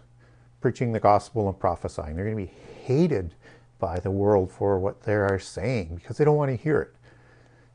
preaching 0.61 0.93
the 0.93 1.01
gospel 1.01 1.49
and 1.49 1.59
prophesying. 1.59 2.17
They're 2.17 2.25
going 2.25 2.47
to 2.47 2.53
be 2.53 2.59
hated 2.85 3.35
by 3.79 4.01
the 4.01 4.11
world 4.11 4.51
for 4.51 4.79
what 4.79 5.03
they 5.03 5.15
are 5.15 5.39
saying 5.39 5.97
because 5.97 6.17
they 6.17 6.25
don't 6.25 6.37
want 6.37 6.51
to 6.51 6.57
hear 6.57 6.81
it. 6.81 6.95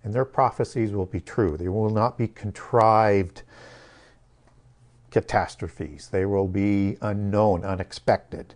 And 0.04 0.14
their 0.14 0.26
prophecies 0.26 0.92
will 0.92 1.06
be 1.06 1.20
true. 1.20 1.58
They 1.58 1.68
will 1.68 1.90
not 1.90 2.18
be 2.18 2.28
contrived 2.28 3.44
catastrophes. 5.12 6.10
They 6.10 6.26
will 6.26 6.48
be 6.48 6.98
unknown, 7.02 7.66
unexpected. 7.66 8.56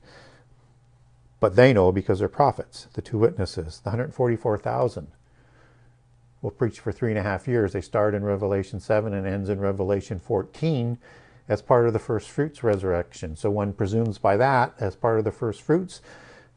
But 1.40 1.56
they 1.56 1.74
know 1.74 1.92
because 1.92 2.20
they're 2.20 2.30
prophets, 2.30 2.88
the 2.94 3.02
two 3.02 3.18
witnesses, 3.18 3.82
the 3.84 3.90
144,000 3.90 5.08
will 6.42 6.52
preach 6.52 6.80
for 6.80 6.92
three 6.92 7.10
and 7.10 7.20
a 7.20 7.24
half 7.24 7.48
years. 7.48 7.74
They 7.74 7.82
start 7.82 8.14
in 8.14 8.24
Revelation 8.24 8.80
7 8.80 9.14
and 9.14 9.26
ends 9.26 9.50
in 9.50 9.60
Revelation 9.60 10.20
14 10.20 10.98
as 11.50 11.62
part 11.62 11.88
of 11.88 11.94
the 11.94 12.00
first 12.00 12.30
fruits 12.30 12.64
resurrection. 12.64 13.36
So 13.36 13.50
one 13.50 13.74
presumes 13.74 14.18
by 14.18 14.38
that, 14.38 14.74
as 14.80 14.96
part 14.96 15.20
of 15.20 15.26
the 15.26 15.32
first 15.32 15.62
fruits, 15.62 16.02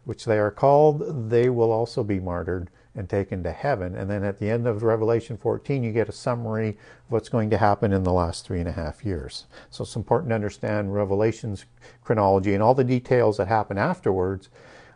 which 0.04 0.24
they 0.24 0.38
are 0.38 0.50
called, 0.50 1.30
they 1.30 1.48
will 1.48 1.72
also 1.72 2.04
be 2.04 2.20
martyred 2.20 2.70
and 2.96 3.08
taken 3.08 3.42
to 3.42 3.52
heaven. 3.52 3.94
And 3.94 4.10
then 4.10 4.24
at 4.24 4.38
the 4.38 4.50
end 4.50 4.66
of 4.66 4.82
Revelation 4.82 5.36
14, 5.36 5.84
you 5.84 5.92
get 5.92 6.08
a 6.08 6.12
summary 6.12 6.70
of 6.70 6.76
what's 7.10 7.28
going 7.28 7.50
to 7.50 7.58
happen 7.58 7.92
in 7.92 8.02
the 8.02 8.12
last 8.12 8.46
three 8.46 8.58
and 8.58 8.68
a 8.68 8.72
half 8.72 9.04
years. 9.04 9.44
So 9.70 9.84
it's 9.84 9.96
important 9.96 10.30
to 10.30 10.34
understand 10.34 10.94
Revelation's 10.94 11.66
chronology 12.02 12.54
and 12.54 12.62
all 12.62 12.74
the 12.74 12.84
details 12.84 13.36
that 13.36 13.48
happen 13.48 13.78
afterwards 13.78 14.48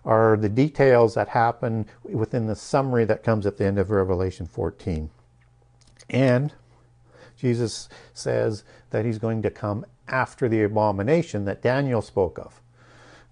are 0.05 0.37
the 0.37 0.49
details 0.49 1.15
that 1.15 1.29
happen 1.29 1.87
within 2.03 2.47
the 2.47 2.57
summary 2.57 3.05
that 3.05 3.23
comes 3.23 3.45
at 3.45 3.59
the 3.59 3.67
end 3.67 3.79
of 3.79 3.91
Revelation 3.91 4.47
14. 4.47 5.11
And 6.09 6.53
Jesus 7.37 7.89
says 8.15 8.65
that 8.91 9.05
he's 9.05 9.19
going 9.19 9.43
to 9.43 9.51
come 9.51 9.85
after 10.09 10.49
the 10.49 10.63
abomination 10.63 11.45
that 11.45 11.63
Daniel 11.63 12.03
spoke 12.03 12.39
of. 12.39 12.60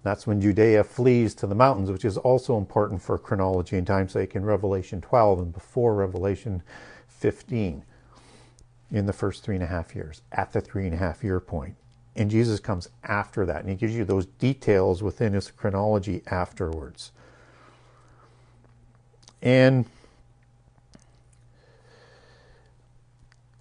That's 0.01 0.25
when 0.25 0.39
Judea 0.39 0.83
flees 0.85 1.35
to 1.35 1.47
the 1.47 1.55
mountains, 1.55 1.91
which 1.91 2.05
is 2.05 2.17
also 2.17 2.57
important 2.57 3.01
for 3.01 3.17
chronology 3.17 3.77
and 3.77 3.85
timesake 3.85 4.35
in 4.35 4.45
Revelation 4.45 5.01
12 5.01 5.39
and 5.39 5.53
before 5.53 5.93
Revelation 5.93 6.63
15 7.07 7.83
in 8.91 9.05
the 9.05 9.13
first 9.13 9.43
three 9.43 9.55
and 9.55 9.63
a 9.63 9.67
half 9.67 9.95
years, 9.95 10.21
at 10.31 10.53
the 10.53 10.61
three 10.61 10.85
and 10.85 10.93
a 10.93 10.97
half 10.97 11.23
year 11.23 11.39
point. 11.39 11.75
And 12.15 12.31
Jesus 12.31 12.59
comes 12.59 12.89
after 13.03 13.45
that, 13.45 13.61
and 13.61 13.69
he 13.69 13.75
gives 13.75 13.95
you 13.95 14.03
those 14.03 14.25
details 14.25 15.03
within 15.03 15.33
his 15.33 15.51
chronology 15.51 16.23
afterwards. 16.27 17.11
And 19.41 19.85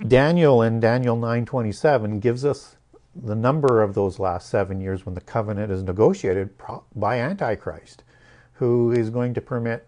Daniel 0.07 0.63
in 0.63 0.81
Daniel 0.81 1.17
9:27 1.17 2.21
gives 2.21 2.45
us 2.45 2.77
the 3.23 3.35
number 3.35 3.83
of 3.83 3.95
those 3.95 4.19
last 4.19 4.49
7 4.49 4.81
years 4.81 5.05
when 5.05 5.15
the 5.15 5.21
covenant 5.21 5.73
is 5.73 5.83
negotiated 5.83 6.51
by 6.95 7.19
Antichrist, 7.19 8.05
who 8.55 8.93
is 8.93 9.11
going 9.11 9.35
to 9.35 9.41
permit 9.41 9.87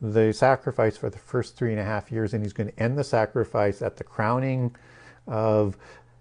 the 0.00 0.32
sacrifice 0.32 0.96
for 0.96 1.10
the 1.10 1.18
first 1.18 1.56
three 1.56 1.72
and 1.72 1.80
a 1.80 1.84
half 1.84 2.10
years, 2.10 2.32
and 2.32 2.42
he's 2.42 2.52
going 2.52 2.70
to 2.70 2.80
end 2.80 2.96
the 2.96 3.04
sacrifice 3.04 3.82
at 3.82 3.96
the 3.96 4.04
crowning 4.04 4.74
of 5.26 5.76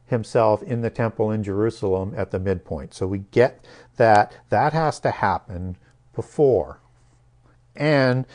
himself 0.07 0.61
in 0.63 0.81
the 0.81 0.89
temple 0.89 1.31
in 1.31 1.43
Jerusalem 1.43 2.13
at 2.17 2.31
the 2.31 2.39
midpoint. 2.39 2.93
So 2.93 3.07
we 3.07 3.19
get 3.31 3.65
that 3.97 4.35
that 4.49 4.73
has 4.73 4.99
to 5.01 5.11
happen 5.11 5.77
before. 6.15 6.79
And 7.75 8.25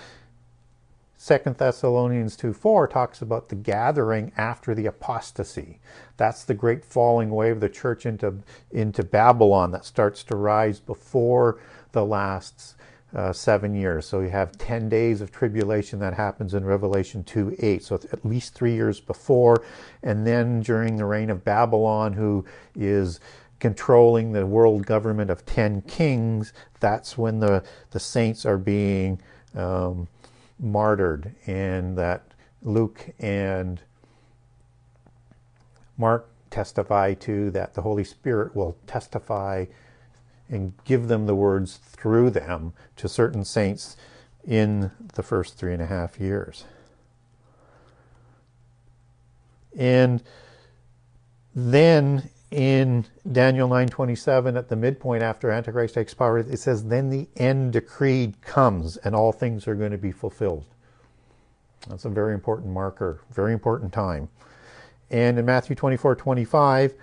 Second 1.24 1.56
Thessalonians 1.56 2.36
2 2.36 2.52
4 2.52 2.86
talks 2.86 3.22
about 3.22 3.48
the 3.48 3.54
gathering 3.54 4.30
after 4.36 4.74
the 4.74 4.84
apostasy. 4.84 5.80
That's 6.18 6.44
the 6.44 6.52
great 6.52 6.84
falling 6.84 7.30
away 7.30 7.48
of 7.48 7.60
the 7.60 7.70
church 7.70 8.04
into, 8.04 8.40
into 8.70 9.02
Babylon 9.02 9.70
that 9.70 9.86
starts 9.86 10.22
to 10.24 10.36
rise 10.36 10.80
before 10.80 11.58
the 11.92 12.04
last 12.04 12.74
uh, 13.14 13.32
seven 13.32 13.74
years. 13.74 14.04
So 14.04 14.20
you 14.20 14.28
have 14.28 14.58
10 14.58 14.90
days 14.90 15.22
of 15.22 15.32
tribulation 15.32 15.98
that 16.00 16.12
happens 16.12 16.52
in 16.52 16.62
Revelation 16.62 17.24
2 17.24 17.56
8. 17.58 17.82
So 17.82 17.94
it's 17.94 18.12
at 18.12 18.26
least 18.26 18.52
three 18.52 18.74
years 18.74 19.00
before. 19.00 19.64
And 20.02 20.26
then 20.26 20.60
during 20.60 20.96
the 20.96 21.06
reign 21.06 21.30
of 21.30 21.42
Babylon, 21.42 22.12
who 22.12 22.44
is 22.74 23.18
controlling 23.60 24.32
the 24.32 24.44
world 24.44 24.84
government 24.84 25.30
of 25.30 25.46
10 25.46 25.80
kings, 25.88 26.52
that's 26.80 27.16
when 27.16 27.40
the, 27.40 27.64
the 27.92 28.00
saints 28.00 28.44
are 28.44 28.58
being 28.58 29.22
um, 29.54 30.06
martyred. 30.64 31.34
And 31.46 31.96
that 31.98 32.22
Luke 32.62 33.10
and 33.18 33.80
Mark 35.96 36.28
testify 36.50 37.14
to 37.14 37.50
that 37.50 37.74
the 37.74 37.82
Holy 37.82 38.04
Spirit 38.04 38.56
will 38.56 38.76
testify 38.86 39.66
and 40.48 40.72
give 40.84 41.08
them 41.08 41.26
the 41.26 41.34
words 41.34 41.76
through 41.76 42.30
them 42.30 42.72
to 42.96 43.08
certain 43.08 43.44
saints 43.44 43.96
in 44.46 44.90
the 45.14 45.22
first 45.22 45.56
three 45.56 45.72
and 45.72 45.82
a 45.82 45.86
half 45.86 46.20
years. 46.20 46.64
And 49.76 50.22
then 51.54 52.30
in 52.54 53.04
Daniel 53.30 53.68
9:27 53.68 54.56
at 54.56 54.68
the 54.68 54.76
midpoint 54.76 55.24
after 55.24 55.50
antichrist 55.50 55.94
takes 55.94 56.14
power 56.14 56.38
it 56.38 56.58
says 56.60 56.84
then 56.84 57.10
the 57.10 57.28
end 57.36 57.72
decreed 57.72 58.40
comes 58.42 58.96
and 58.98 59.14
all 59.14 59.32
things 59.32 59.66
are 59.66 59.74
going 59.74 59.90
to 59.90 59.98
be 59.98 60.12
fulfilled. 60.12 60.64
That's 61.88 62.04
a 62.04 62.08
very 62.08 62.32
important 62.32 62.72
marker, 62.72 63.20
very 63.32 63.52
important 63.52 63.92
time. 63.92 64.28
And 65.10 65.36
in 65.36 65.44
Matthew 65.44 65.74
24:25 65.74 66.94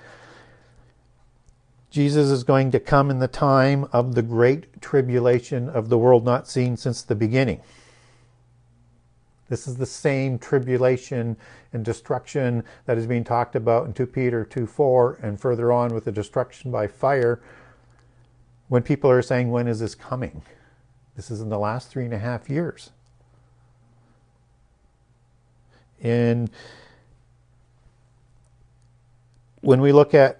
Jesus 1.90 2.30
is 2.30 2.46
going 2.46 2.72
to 2.72 2.80
come 2.80 3.12
in 3.12 3.20
the 3.20 3.28
time 3.28 3.90
of 3.92 4.16
the 4.16 4.22
great 4.22 4.82
tribulation 4.82 5.68
of 5.68 5.90
the 5.90 5.98
world 5.98 6.24
not 6.24 6.48
seen 6.48 6.78
since 6.78 7.02
the 7.02 7.16
beginning. 7.16 7.60
This 9.52 9.68
is 9.68 9.76
the 9.76 9.86
same 9.86 10.40
tribulation 10.40 11.36
and 11.74 11.84
destruction 11.84 12.64
that 12.86 12.98
is 12.98 13.06
being 13.06 13.26
talked 13.26 13.54
about 13.54 13.86
in 13.86 13.92
2 13.92 14.08
Peter 14.08 14.46
2 14.46 14.66
4 14.66 15.20
and 15.22 15.38
further 15.38 15.74
on 15.74 15.94
with 15.94 16.06
the 16.06 16.12
destruction 16.14 16.72
by 16.72 16.88
fire. 16.88 17.42
When 18.70 18.82
people 18.82 19.12
are 19.12 19.22
saying, 19.22 19.52
When 19.52 19.68
is 19.68 19.82
this 19.82 19.94
coming? 19.94 20.42
This 21.18 21.30
is 21.30 21.42
in 21.42 21.50
the 21.50 21.60
last 21.60 21.90
three 21.90 22.06
and 22.06 22.14
a 22.14 22.18
half 22.18 22.50
years. 22.50 22.92
And 26.02 26.50
when 29.60 29.82
we 29.82 29.92
look 29.92 30.14
at 30.14 30.40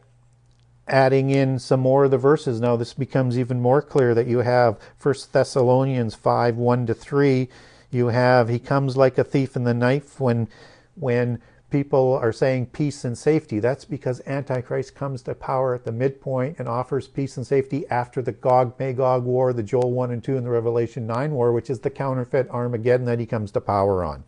adding 0.88 1.32
in 1.32 1.60
some 1.60 1.82
more 1.82 2.06
of 2.06 2.12
the 2.12 2.18
verses 2.18 2.62
now 2.62 2.76
this 2.78 2.94
becomes 2.94 3.38
even 3.38 3.62
more 3.62 3.82
clear 3.82 4.16
that 4.16 4.28
you 4.28 4.40
have 4.40 4.80
First 4.98 5.34
Thessalonians 5.34 6.16
5 6.16 6.56
1 6.56 6.88
to 6.88 6.94
3 6.94 7.50
you 7.92 8.08
have 8.08 8.50
he 8.50 8.60
comes 8.60 8.98
like 8.98 9.18
a 9.18 9.24
thief 9.24 9.56
in 9.56 9.64
the 9.64 9.74
night 9.74 10.04
when 10.18 10.48
when 10.96 11.42
people 11.70 12.14
are 12.22 12.34
saying 12.34 12.66
peace 12.68 13.06
and 13.06 13.18
safety. 13.18 13.60
That's 13.60 13.86
because 13.86 14.22
antichrist 14.28 14.94
comes 14.94 15.22
to 15.24 15.34
power 15.34 15.74
at 15.74 15.86
the 15.86 15.92
midpoint 15.92 16.60
and 16.60 16.68
offers 16.68 17.08
peace 17.08 17.38
and 17.38 17.48
safety 17.48 17.88
after 17.90 18.22
the 18.22 18.34
Gog 18.34 18.78
Magog 18.78 19.24
war 19.24 19.54
the 19.54 19.64
Joel 19.64 19.92
1 19.92 20.12
and 20.12 20.24
2 20.24 20.38
and 20.38 20.46
the 20.46 20.50
Revelation 20.52 21.08
9 21.08 21.32
war 21.32 21.54
which 21.54 21.70
is 21.70 21.80
the 21.80 21.90
counterfeit 21.90 22.50
Armageddon 22.50 23.06
that 23.06 23.20
he 23.20 23.26
comes 23.26 23.52
to 23.52 23.62
power 23.62 24.04
on. 24.04 24.24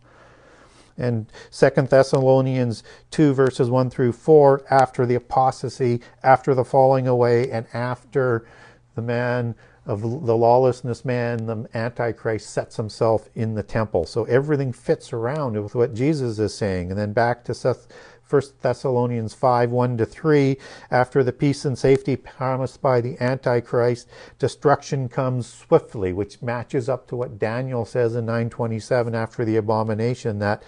And 0.96 1.26
Second 1.50 1.88
Thessalonians 1.88 2.84
2, 3.10 3.34
verses 3.34 3.68
1 3.68 3.90
through 3.90 4.12
4, 4.12 4.64
after 4.70 5.04
the 5.04 5.16
apostasy, 5.16 6.00
after 6.22 6.54
the 6.54 6.64
falling 6.64 7.08
away, 7.08 7.50
and 7.50 7.66
after 7.74 8.46
the 8.94 9.02
man 9.02 9.56
of 9.86 10.00
the 10.00 10.36
lawlessness 10.36 11.04
man, 11.04 11.46
the 11.46 11.68
Antichrist, 11.74 12.50
sets 12.50 12.76
himself 12.76 13.28
in 13.34 13.54
the 13.54 13.62
temple. 13.62 14.06
So 14.06 14.24
everything 14.24 14.72
fits 14.72 15.12
around 15.12 15.62
with 15.62 15.74
what 15.74 15.94
Jesus 15.94 16.38
is 16.38 16.54
saying. 16.54 16.90
And 16.90 16.98
then 16.98 17.12
back 17.12 17.44
to 17.44 17.54
Seth 17.54 17.86
1 18.28 18.42
Thessalonians 18.62 19.34
5 19.34 19.70
1 19.70 19.98
to 19.98 20.06
3. 20.06 20.56
After 20.90 21.22
the 21.22 21.32
peace 21.32 21.64
and 21.64 21.78
safety 21.78 22.16
promised 22.16 22.80
by 22.80 23.00
the 23.00 23.20
Antichrist, 23.20 24.08
destruction 24.38 25.08
comes 25.08 25.46
swiftly, 25.46 26.12
which 26.12 26.40
matches 26.40 26.88
up 26.88 27.06
to 27.08 27.16
what 27.16 27.38
Daniel 27.38 27.84
says 27.84 28.14
in 28.14 28.24
927 28.24 29.14
after 29.14 29.44
the 29.44 29.56
abomination 29.56 30.38
that 30.38 30.62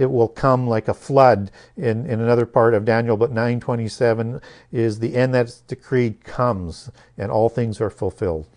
it 0.00 0.10
will 0.10 0.28
come 0.28 0.66
like 0.66 0.88
a 0.88 0.94
flood 0.94 1.50
in, 1.76 2.06
in 2.06 2.20
another 2.20 2.46
part 2.46 2.72
of 2.72 2.86
Daniel, 2.86 3.18
but 3.18 3.30
927 3.30 4.40
is 4.72 4.98
the 4.98 5.14
end 5.14 5.34
that's 5.34 5.60
decreed 5.60 6.24
comes, 6.24 6.90
and 7.18 7.30
all 7.30 7.50
things 7.50 7.82
are 7.82 7.90
fulfilled. 7.90 8.48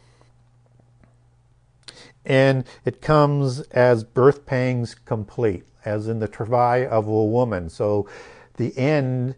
And 2.25 2.63
it 2.85 3.01
comes 3.01 3.59
as 3.71 4.05
birth 4.05 4.45
pangs 4.45 4.95
complete 4.95 5.65
as 5.83 6.07
in 6.07 6.19
the 6.19 6.29
travail 6.29 6.87
of 6.89 7.07
a 7.07 7.25
woman. 7.25 7.69
So 7.69 8.07
the 8.55 8.77
end 8.77 9.35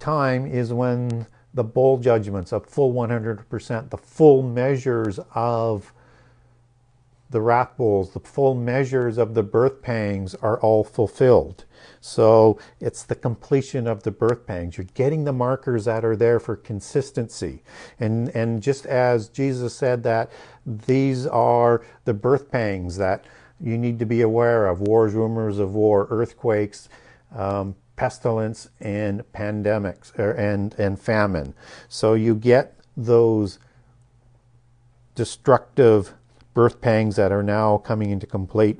time 0.00 0.46
is 0.46 0.72
when 0.72 1.28
the 1.54 1.62
bowl 1.62 1.98
judgments 1.98 2.52
of 2.52 2.66
full 2.66 2.92
100%, 2.92 3.90
the 3.90 3.96
full 3.96 4.42
measures 4.42 5.20
of 5.36 5.92
the 7.34 7.40
wrath 7.40 7.76
bowls, 7.76 8.12
the 8.12 8.20
full 8.20 8.54
measures 8.54 9.18
of 9.18 9.34
the 9.34 9.42
birth 9.42 9.82
pangs 9.82 10.36
are 10.36 10.56
all 10.60 10.84
fulfilled. 10.84 11.64
So 12.00 12.60
it's 12.78 13.02
the 13.02 13.16
completion 13.16 13.88
of 13.88 14.04
the 14.04 14.12
birth 14.12 14.46
pangs. 14.46 14.78
You're 14.78 14.86
getting 14.94 15.24
the 15.24 15.32
markers 15.32 15.86
that 15.86 16.04
are 16.04 16.14
there 16.14 16.38
for 16.38 16.54
consistency. 16.54 17.64
And, 17.98 18.28
and 18.36 18.62
just 18.62 18.86
as 18.86 19.28
Jesus 19.28 19.74
said 19.74 20.04
that 20.04 20.30
these 20.64 21.26
are 21.26 21.84
the 22.04 22.14
birth 22.14 22.52
pangs 22.52 22.98
that 22.98 23.24
you 23.60 23.76
need 23.76 23.98
to 23.98 24.06
be 24.06 24.20
aware 24.20 24.68
of 24.68 24.80
wars, 24.80 25.12
rumors 25.12 25.58
of 25.58 25.74
war, 25.74 26.06
earthquakes, 26.10 26.88
um, 27.34 27.74
pestilence, 27.96 28.70
and 28.78 29.24
pandemics 29.32 30.16
er, 30.20 30.30
and, 30.30 30.72
and 30.78 31.00
famine. 31.00 31.52
So 31.88 32.14
you 32.14 32.36
get 32.36 32.78
those 32.96 33.58
destructive 35.16 36.14
birth 36.54 36.80
pangs 36.80 37.16
that 37.16 37.32
are 37.32 37.42
now 37.42 37.78
coming 37.78 38.10
into 38.10 38.26
complete 38.26 38.78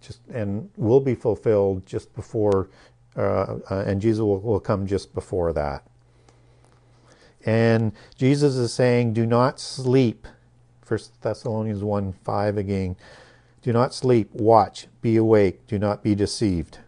just 0.00 0.20
and 0.32 0.68
will 0.76 1.00
be 1.00 1.14
fulfilled 1.14 1.86
just 1.86 2.14
before 2.14 2.68
uh, 3.16 3.58
uh, 3.70 3.84
and 3.86 4.00
Jesus 4.00 4.20
will, 4.20 4.40
will 4.40 4.60
come 4.60 4.86
just 4.86 5.14
before 5.14 5.52
that. 5.52 5.84
And 7.44 7.92
Jesus 8.16 8.54
is 8.56 8.72
saying, 8.72 9.12
Do 9.12 9.26
not 9.26 9.60
sleep 9.60 10.26
first 10.80 11.20
Thessalonians 11.22 11.82
1 11.82 12.12
5 12.12 12.56
again. 12.56 12.96
Do 13.62 13.72
not 13.72 13.94
sleep, 13.94 14.32
watch, 14.32 14.88
be 15.00 15.16
awake, 15.16 15.66
do 15.66 15.78
not 15.78 16.02
be 16.02 16.14
deceived. 16.14 16.78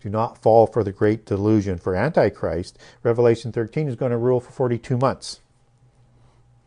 Do 0.00 0.08
not 0.08 0.38
fall 0.38 0.66
for 0.66 0.82
the 0.82 0.92
great 0.92 1.26
delusion. 1.26 1.76
For 1.76 1.94
Antichrist, 1.94 2.78
Revelation 3.02 3.52
13 3.52 3.88
is 3.88 3.96
going 3.96 4.12
to 4.12 4.16
rule 4.16 4.40
for 4.40 4.50
42 4.50 4.96
months. 4.96 5.40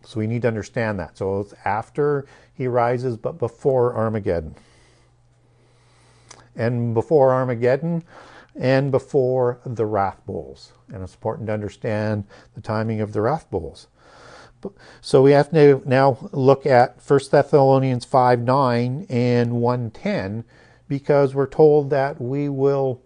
So 0.06 0.20
we 0.20 0.28
need 0.28 0.42
to 0.44 0.48
understand 0.48 1.00
that. 1.00 1.18
So 1.18 1.40
it's 1.42 1.54
after 1.66 2.26
he 2.54 2.68
rises, 2.68 3.18
but 3.18 3.40
before 3.40 3.96
Armageddon. 3.96 4.56
And 6.56 6.94
before 6.94 7.32
Armageddon, 7.32 8.04
and 8.56 8.92
before 8.92 9.60
the 9.66 9.86
wrath 9.86 10.20
bowls. 10.26 10.74
And 10.94 11.04
it's 11.04 11.16
important 11.16 11.48
to 11.48 11.54
understand 11.54 12.26
the 12.54 12.62
timing 12.62 13.02
of 13.02 13.14
the 13.14 13.22
wrath 13.22 13.50
bowls. 13.50 13.88
So 15.02 15.22
we 15.22 15.32
have 15.32 15.52
to 15.52 15.82
now 15.86 16.18
look 16.32 16.66
at 16.66 16.98
1 17.06 17.20
Thessalonians 17.32 18.06
5 18.06 18.40
9 18.40 19.08
and 19.10 19.54
110 19.54 20.46
because 20.88 21.36
we're 21.36 21.48
told 21.48 21.90
that 21.90 22.22
we 22.22 22.48
will 22.48 23.02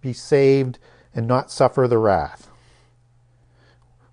be 0.00 0.12
saved 0.12 0.78
and 1.14 1.26
not 1.26 1.50
suffer 1.50 1.88
the 1.88 1.98
wrath. 1.98 2.48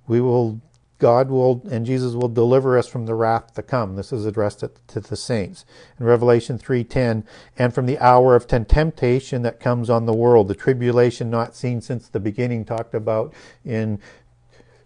We 0.08 0.20
will, 0.20 0.62
God 1.00 1.30
will, 1.30 1.62
and 1.70 1.86
Jesus 1.86 2.14
will 2.14 2.30
deliver 2.30 2.78
us 2.78 2.88
from 2.88 3.06
the 3.06 3.16
wrath 3.16 3.54
to 3.56 3.62
come. 3.62 3.96
This 3.96 4.14
is 4.14 4.26
addressed 4.26 4.64
to 4.88 5.00
the 5.00 5.16
saints. 5.16 5.66
In 6.00 6.06
Revelation 6.06 6.58
3.10, 6.58 7.26
and 7.58 7.74
from 7.74 7.86
the 7.86 8.00
hour 8.00 8.36
of 8.36 8.48
temptation 8.48 9.42
that 9.42 9.60
comes 9.60 9.90
on 9.90 10.06
the 10.06 10.14
world, 10.14 10.48
the 10.48 10.56
tribulation 10.56 11.30
not 11.30 11.56
seen 11.56 11.82
since 11.82 12.08
the 12.08 12.20
beginning, 12.20 12.64
talked 12.64 12.94
about 12.94 13.34
in 13.66 14.00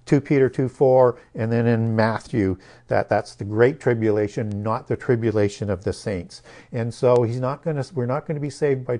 2 0.08 0.22
Peter 0.22 0.50
2 0.50 0.70
4, 0.70 1.20
and 1.36 1.52
then 1.52 1.68
in 1.68 1.96
Matthew, 1.96 2.58
that 2.88 3.10
that's 3.10 3.36
the 3.36 3.44
great 3.44 3.80
tribulation, 3.80 4.64
not 4.64 4.88
the 4.88 4.96
tribulation 4.96 5.70
of 5.70 5.84
the 5.84 5.92
saints. 5.92 6.42
And 6.72 6.94
so 6.94 7.24
he's 7.24 7.42
not 7.42 7.62
going 7.62 7.76
to, 7.76 7.94
we're 7.94 8.06
not 8.06 8.26
going 8.26 8.36
to 8.36 8.42
be 8.42 8.50
saved 8.50 8.86
by 8.86 8.98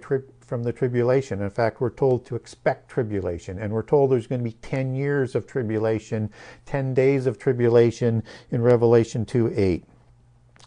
from 0.48 0.64
the 0.64 0.74
tribulation. 0.74 1.42
In 1.42 1.50
fact, 1.50 1.80
we're 1.80 1.92
told 1.92 2.26
to 2.26 2.36
expect 2.36 2.90
tribulation, 2.90 3.60
and 3.60 3.72
we're 3.72 3.84
told 3.84 4.10
there's 4.12 4.26
going 4.26 4.40
to 4.40 4.50
be 4.50 4.58
10 4.62 4.96
years 4.96 5.36
of 5.36 5.46
tribulation, 5.46 6.32
10 6.66 6.94
days 6.94 7.28
of 7.28 7.38
tribulation 7.38 8.24
in 8.50 8.62
Revelation 8.62 9.26
2 9.26 9.54
8. 9.56 9.84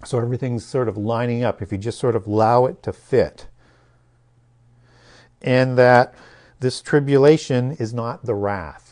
So 0.04 0.18
everything's 0.18 0.64
sort 0.64 0.88
of 0.88 0.96
lining 0.96 1.42
up 1.42 1.60
if 1.60 1.72
you 1.72 1.78
just 1.78 1.98
sort 1.98 2.14
of 2.14 2.26
allow 2.26 2.66
it 2.66 2.82
to 2.84 2.92
fit. 2.92 3.48
And 5.42 5.76
that 5.76 6.14
this 6.60 6.80
tribulation 6.80 7.72
is 7.72 7.92
not 7.92 8.24
the 8.24 8.34
wrath 8.34 8.90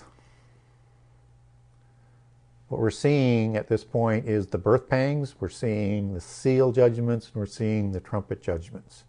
what 2.68 2.80
we're 2.80 2.90
seeing 2.90 3.56
at 3.56 3.68
this 3.68 3.82
point 3.82 4.26
is 4.26 4.46
the 4.46 4.58
birth 4.58 4.88
pangs, 4.88 5.34
we're 5.40 5.48
seeing 5.48 6.12
the 6.12 6.20
seal 6.20 6.70
judgments, 6.70 7.26
and 7.26 7.36
we're 7.36 7.46
seeing 7.46 7.92
the 7.92 8.00
trumpet 8.00 8.42
judgments, 8.42 9.04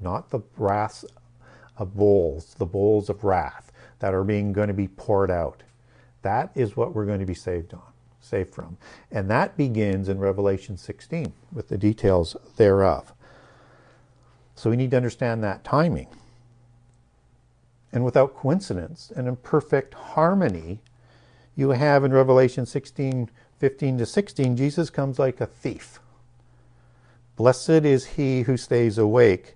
not 0.00 0.30
the 0.30 0.40
wrath 0.56 1.04
of 1.78 1.94
bowls, 1.94 2.54
the 2.58 2.66
bowls 2.66 3.08
of 3.08 3.24
wrath 3.24 3.72
that 3.98 4.14
are 4.14 4.24
being 4.24 4.52
going 4.52 4.68
to 4.68 4.74
be 4.74 4.88
poured 4.88 5.30
out. 5.30 5.62
That 6.22 6.50
is 6.54 6.76
what 6.76 6.94
we're 6.94 7.06
going 7.06 7.20
to 7.20 7.26
be 7.26 7.34
saved 7.34 7.74
on, 7.74 7.82
saved 8.20 8.54
from. 8.54 8.76
And 9.10 9.30
that 9.30 9.56
begins 9.56 10.08
in 10.08 10.18
Revelation 10.18 10.76
16 10.76 11.32
with 11.52 11.68
the 11.68 11.78
details 11.78 12.36
thereof. 12.56 13.12
So 14.54 14.70
we 14.70 14.76
need 14.76 14.90
to 14.92 14.96
understand 14.96 15.42
that 15.42 15.64
timing. 15.64 16.08
And 17.92 18.04
without 18.04 18.34
coincidence 18.34 19.12
and 19.14 19.28
in 19.28 19.36
perfect 19.36 19.94
harmony 19.94 20.80
you 21.54 21.70
have 21.70 22.04
in 22.04 22.12
Revelation 22.12 22.64
16 22.66 23.30
15 23.58 23.98
to 23.98 24.06
16, 24.06 24.56
Jesus 24.56 24.90
comes 24.90 25.20
like 25.20 25.40
a 25.40 25.46
thief. 25.46 26.00
Blessed 27.36 27.70
is 27.70 28.06
he 28.06 28.42
who 28.42 28.56
stays 28.56 28.98
awake. 28.98 29.54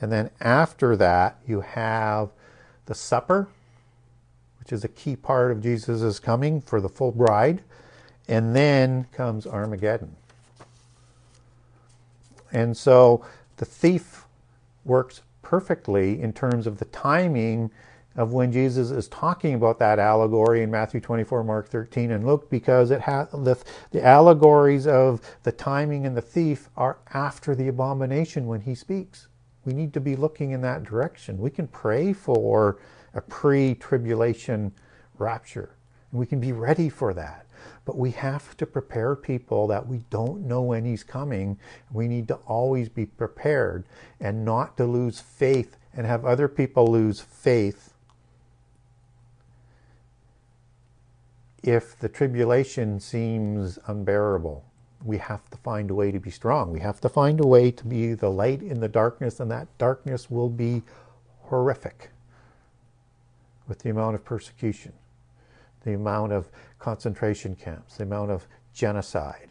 And 0.00 0.10
then 0.10 0.30
after 0.40 0.96
that, 0.96 1.38
you 1.46 1.60
have 1.60 2.30
the 2.86 2.94
supper, 2.94 3.48
which 4.58 4.72
is 4.72 4.84
a 4.84 4.88
key 4.88 5.16
part 5.16 5.50
of 5.50 5.62
Jesus' 5.62 6.18
coming 6.18 6.60
for 6.60 6.80
the 6.80 6.88
full 6.88 7.12
bride. 7.12 7.62
And 8.28 8.56
then 8.56 9.06
comes 9.12 9.46
Armageddon. 9.46 10.16
And 12.52 12.76
so 12.76 13.24
the 13.56 13.64
thief 13.64 14.24
works 14.84 15.22
perfectly 15.42 16.20
in 16.20 16.32
terms 16.32 16.66
of 16.66 16.78
the 16.78 16.86
timing 16.86 17.70
of 18.16 18.32
when 18.32 18.52
Jesus 18.52 18.90
is 18.90 19.08
talking 19.08 19.54
about 19.54 19.78
that 19.80 19.98
allegory 19.98 20.62
in 20.62 20.70
Matthew 20.70 21.00
24, 21.00 21.42
Mark 21.42 21.68
13, 21.68 22.12
and 22.12 22.24
Luke, 22.24 22.48
because 22.48 22.90
it 22.90 23.00
has 23.00 23.28
the, 23.32 23.58
the 23.90 24.04
allegories 24.04 24.86
of 24.86 25.20
the 25.42 25.52
timing 25.52 26.06
and 26.06 26.16
the 26.16 26.22
thief 26.22 26.68
are 26.76 26.98
after 27.12 27.54
the 27.54 27.68
abomination 27.68 28.46
when 28.46 28.60
he 28.60 28.74
speaks. 28.74 29.26
We 29.64 29.72
need 29.72 29.92
to 29.94 30.00
be 30.00 30.16
looking 30.16 30.50
in 30.50 30.60
that 30.62 30.84
direction. 30.84 31.38
We 31.38 31.50
can 31.50 31.66
pray 31.68 32.12
for 32.12 32.78
a 33.14 33.20
pre-tribulation 33.20 34.72
rapture, 35.18 35.76
and 36.10 36.20
we 36.20 36.26
can 36.26 36.40
be 36.40 36.52
ready 36.52 36.88
for 36.88 37.14
that. 37.14 37.46
But 37.84 37.96
we 37.96 38.10
have 38.12 38.56
to 38.58 38.66
prepare 38.66 39.16
people 39.16 39.66
that 39.68 39.86
we 39.86 40.04
don't 40.10 40.46
know 40.46 40.62
when 40.62 40.84
he's 40.84 41.02
coming. 41.02 41.58
We 41.92 42.08
need 42.08 42.28
to 42.28 42.34
always 42.46 42.88
be 42.88 43.06
prepared 43.06 43.84
and 44.20 44.44
not 44.44 44.76
to 44.76 44.84
lose 44.84 45.20
faith 45.20 45.76
and 45.94 46.06
have 46.06 46.24
other 46.24 46.48
people 46.48 46.86
lose 46.86 47.20
faith 47.20 47.94
if 51.62 51.98
the 51.98 52.08
tribulation 52.08 53.00
seems 53.00 53.78
unbearable, 53.86 54.64
we 55.04 55.18
have 55.18 55.48
to 55.50 55.58
find 55.58 55.90
a 55.90 55.94
way 55.94 56.10
to 56.10 56.18
be 56.18 56.30
strong. 56.30 56.72
We 56.72 56.80
have 56.80 57.00
to 57.02 57.08
find 57.08 57.38
a 57.38 57.46
way 57.46 57.70
to 57.70 57.84
be 57.84 58.14
the 58.14 58.30
light 58.30 58.62
in 58.62 58.80
the 58.80 58.88
darkness, 58.88 59.38
and 59.38 59.50
that 59.50 59.68
darkness 59.76 60.30
will 60.30 60.48
be 60.48 60.82
horrific 61.42 62.10
with 63.68 63.80
the 63.80 63.90
amount 63.90 64.14
of 64.14 64.24
persecution, 64.24 64.92
the 65.84 65.92
amount 65.92 66.32
of 66.32 66.48
concentration 66.78 67.54
camps, 67.54 67.98
the 67.98 68.04
amount 68.04 68.30
of 68.30 68.46
genocide, 68.72 69.50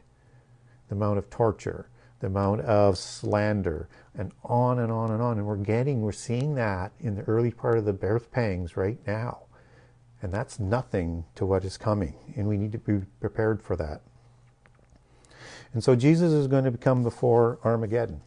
the 0.89 0.95
amount 0.95 1.19
of 1.19 1.29
torture, 1.29 1.87
the 2.19 2.27
amount 2.27 2.61
of 2.61 2.97
slander, 2.97 3.87
and 4.15 4.31
on 4.43 4.79
and 4.79 4.91
on 4.91 5.11
and 5.11 5.21
on. 5.21 5.37
And 5.37 5.45
we're 5.45 5.57
getting, 5.57 6.01
we're 6.01 6.11
seeing 6.11 6.55
that 6.55 6.91
in 6.99 7.15
the 7.15 7.23
early 7.23 7.51
part 7.51 7.77
of 7.77 7.85
the 7.85 7.93
birth 7.93 8.31
pangs 8.31 8.75
right 8.75 8.99
now. 9.05 9.39
And 10.21 10.31
that's 10.31 10.59
nothing 10.59 11.25
to 11.35 11.45
what 11.45 11.65
is 11.65 11.77
coming. 11.77 12.15
And 12.35 12.47
we 12.47 12.57
need 12.57 12.71
to 12.71 12.77
be 12.77 13.05
prepared 13.19 13.61
for 13.61 13.75
that. 13.75 14.01
And 15.73 15.83
so 15.83 15.95
Jesus 15.95 16.31
is 16.33 16.47
going 16.47 16.65
to 16.65 16.71
come 16.77 17.03
before 17.03 17.59
Armageddon. 17.63 18.21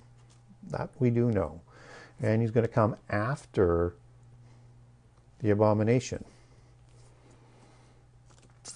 That 0.70 0.90
we 0.98 1.10
do 1.10 1.30
know. 1.30 1.60
And 2.20 2.42
he's 2.42 2.50
going 2.50 2.66
to 2.66 2.72
come 2.72 2.96
after 3.08 3.94
the 5.40 5.50
abomination. 5.50 6.24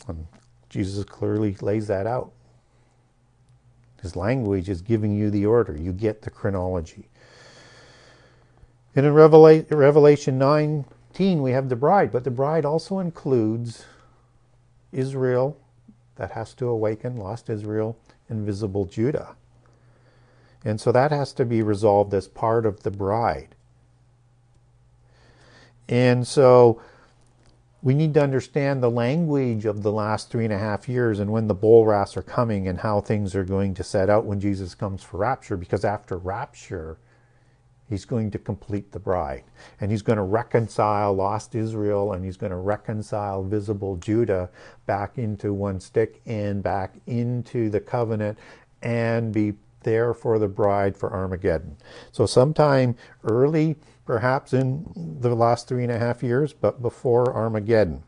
And 0.09 0.27
Jesus 0.69 1.05
clearly 1.05 1.57
lays 1.61 1.87
that 1.89 2.07
out. 2.07 2.33
His 4.03 4.17
language 4.17 4.69
is 4.69 4.81
giving 4.83 5.15
you 5.15 5.31
the 5.31 5.47
order. 5.47 5.77
You 5.77 5.93
get 5.93 6.23
the 6.23 6.31
chronology. 6.31 7.09
And 8.97 9.07
in 9.07 9.13
Revela- 9.13 9.71
Revelation 9.71 10.39
19, 10.39 11.43
we 11.43 11.53
have 11.53 11.69
the 11.69 11.77
bride, 11.77 12.11
but 12.11 12.25
the 12.25 12.31
bride 12.31 12.65
also 12.65 12.99
includes 12.99 13.85
Israel 14.93 15.57
that 16.17 16.33
has 16.33 16.55
to 16.55 16.67
awaken, 16.67 17.17
lost 17.17 17.51
Israel, 17.51 17.97
and 18.31 18.47
visible 18.47 18.87
Judah. 18.87 19.37
And 20.65 20.81
so 20.81 20.93
that 20.93 21.11
has 21.11 21.33
to 21.35 21.45
be 21.45 21.63
resolved 21.63 22.15
as 22.15 22.29
part 22.29 22.65
of 22.65 22.83
the 22.83 22.91
bride. 22.91 23.55
And 25.89 26.27
so 26.27 26.81
we 27.83 27.95
need 27.95 28.15
to 28.15 28.23
understand 28.23 28.83
the 28.83 28.91
language 28.91 29.65
of 29.65 29.83
the 29.83 29.93
last 29.93 30.31
three 30.31 30.45
and 30.45 30.53
a 30.53 30.59
half 30.59 30.89
years 30.89 31.19
and 31.19 31.33
when 31.33 31.49
the 31.49 31.55
bowl 31.55 31.87
wraths 31.87 32.17
are 32.17 32.23
coming 32.23 32.69
and 32.69 32.81
how 32.81 33.01
things 33.01 33.35
are 33.35 33.45
going 33.45 33.75
to 33.75 33.83
set 33.83 34.11
out 34.11 34.27
when 34.27 34.39
Jesus 34.39 34.75
comes 34.75 35.03
for 35.03 35.17
rapture, 35.17 35.57
because 35.57 35.85
after 35.85 36.17
rapture, 36.17 36.99
he's 37.91 38.07
going 38.07 38.31
to 38.31 38.39
complete 38.39 38.93
the 38.93 38.99
bride. 38.99 39.45
And 39.81 39.91
he's 39.91 40.01
going 40.01 40.17
to 40.17 40.23
reconcile 40.23 41.13
lost 41.13 41.55
Israel 41.55 42.13
and 42.13 42.25
he's 42.25 42.39
going 42.39 42.51
to 42.51 42.57
reconcile 42.57 43.43
visible 43.43 43.97
Judah 43.97 44.49
back 44.87 45.19
into 45.19 45.53
one 45.53 45.81
stick 45.81 46.23
and 46.25 46.63
back 46.63 46.95
into 47.07 47.69
the 47.69 47.81
covenant 47.81 48.39
and 48.81 49.33
be 49.33 49.55
there 49.83 50.15
for 50.15 50.39
the 50.39 50.49
bride 50.49 50.97
for 50.97 51.13
Armageddon. 51.13 51.77
So, 52.13 52.27
sometime 52.27 52.97
early 53.25 53.77
perhaps 54.05 54.53
in 54.53 54.91
the 55.21 55.35
last 55.35 55.69
three 55.69 55.85
and 55.85 55.93
a 55.93 55.99
half 55.99 56.23
years, 56.23 56.53
but 56.53 56.83
before 56.83 57.33
Armageddon 57.35 58.03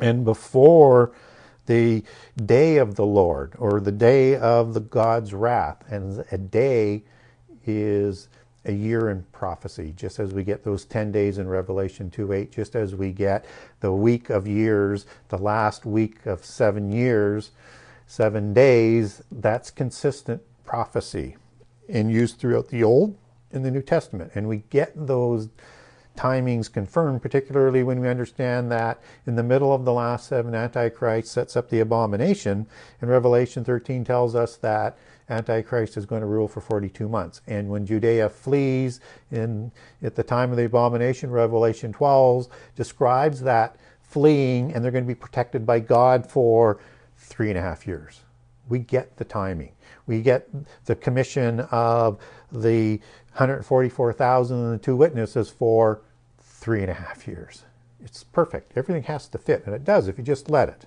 and 0.00 0.24
before 0.24 1.12
the 1.66 2.02
day 2.46 2.78
of 2.78 2.94
the 2.94 3.04
Lord 3.04 3.52
or 3.58 3.78
the 3.78 3.92
day 3.92 4.36
of 4.36 4.72
the 4.72 4.80
God's 4.80 5.34
wrath. 5.34 5.84
And 5.88 6.24
a 6.32 6.38
day 6.38 7.04
is 7.66 8.28
a 8.64 8.72
year 8.72 9.08
in 9.08 9.24
prophecy, 9.32 9.92
just 9.96 10.18
as 10.18 10.32
we 10.34 10.44
get 10.44 10.64
those 10.64 10.84
10 10.84 11.12
days 11.12 11.38
in 11.38 11.48
Revelation 11.48 12.10
2 12.10 12.32
8, 12.32 12.52
just 12.52 12.74
as 12.76 12.94
we 12.94 13.12
get 13.12 13.44
the 13.80 13.92
week 13.92 14.30
of 14.30 14.46
years, 14.46 15.06
the 15.28 15.38
last 15.38 15.86
week 15.86 16.26
of 16.26 16.44
seven 16.44 16.90
years, 16.90 17.50
seven 18.06 18.52
days, 18.52 19.22
that's 19.30 19.70
consistent 19.70 20.42
prophecy 20.64 21.36
and 21.88 22.10
used 22.10 22.38
throughout 22.38 22.68
the 22.68 22.82
Old 22.82 23.16
and 23.52 23.64
the 23.64 23.70
New 23.70 23.82
Testament. 23.82 24.32
And 24.34 24.48
we 24.48 24.64
get 24.70 24.92
those 24.94 25.48
timings 26.16 26.70
confirmed, 26.70 27.22
particularly 27.22 27.82
when 27.82 28.00
we 28.00 28.08
understand 28.08 28.70
that 28.72 29.00
in 29.26 29.36
the 29.36 29.42
middle 29.42 29.72
of 29.72 29.84
the 29.84 29.92
last 29.92 30.28
seven, 30.28 30.54
Antichrist 30.54 31.28
sets 31.28 31.56
up 31.56 31.70
the 31.70 31.80
abomination. 31.80 32.66
And 33.00 33.08
Revelation 33.08 33.64
13 33.64 34.04
tells 34.04 34.34
us 34.34 34.56
that 34.56 34.98
Antichrist 35.30 35.96
is 35.96 36.06
going 36.06 36.20
to 36.20 36.26
rule 36.26 36.48
for 36.48 36.60
42 36.60 37.08
months. 37.08 37.40
And 37.46 37.68
when 37.68 37.84
Judea 37.84 38.28
flees 38.28 39.00
in 39.30 39.70
at 40.02 40.14
the 40.14 40.22
time 40.22 40.50
of 40.50 40.56
the 40.56 40.64
abomination, 40.64 41.30
Revelation 41.30 41.92
12 41.92 42.48
describes 42.74 43.40
that 43.42 43.76
fleeing, 44.00 44.72
and 44.72 44.82
they're 44.82 44.90
going 44.92 45.04
to 45.04 45.08
be 45.08 45.14
protected 45.14 45.66
by 45.66 45.80
God 45.80 46.28
for 46.28 46.80
three 47.16 47.50
and 47.50 47.58
a 47.58 47.62
half 47.62 47.86
years. 47.86 48.20
We 48.68 48.78
get 48.78 49.16
the 49.16 49.24
timing. 49.24 49.72
We 50.06 50.22
get 50.22 50.48
the 50.86 50.94
commission 50.94 51.60
of 51.70 52.18
the 52.50 52.98
144,000 53.32 54.56
and 54.56 54.74
the 54.74 54.82
two 54.82 54.96
witnesses 54.96 55.50
for 55.50 56.00
three 56.40 56.80
and 56.80 56.90
a 56.90 56.94
half 56.94 57.28
years. 57.28 57.64
It's 58.02 58.24
perfect. 58.24 58.72
Everything 58.76 59.02
has 59.04 59.28
to 59.28 59.38
fit, 59.38 59.64
and 59.66 59.74
it 59.74 59.84
does 59.84 60.08
if 60.08 60.18
you 60.18 60.24
just 60.24 60.48
let 60.50 60.68
it. 60.68 60.86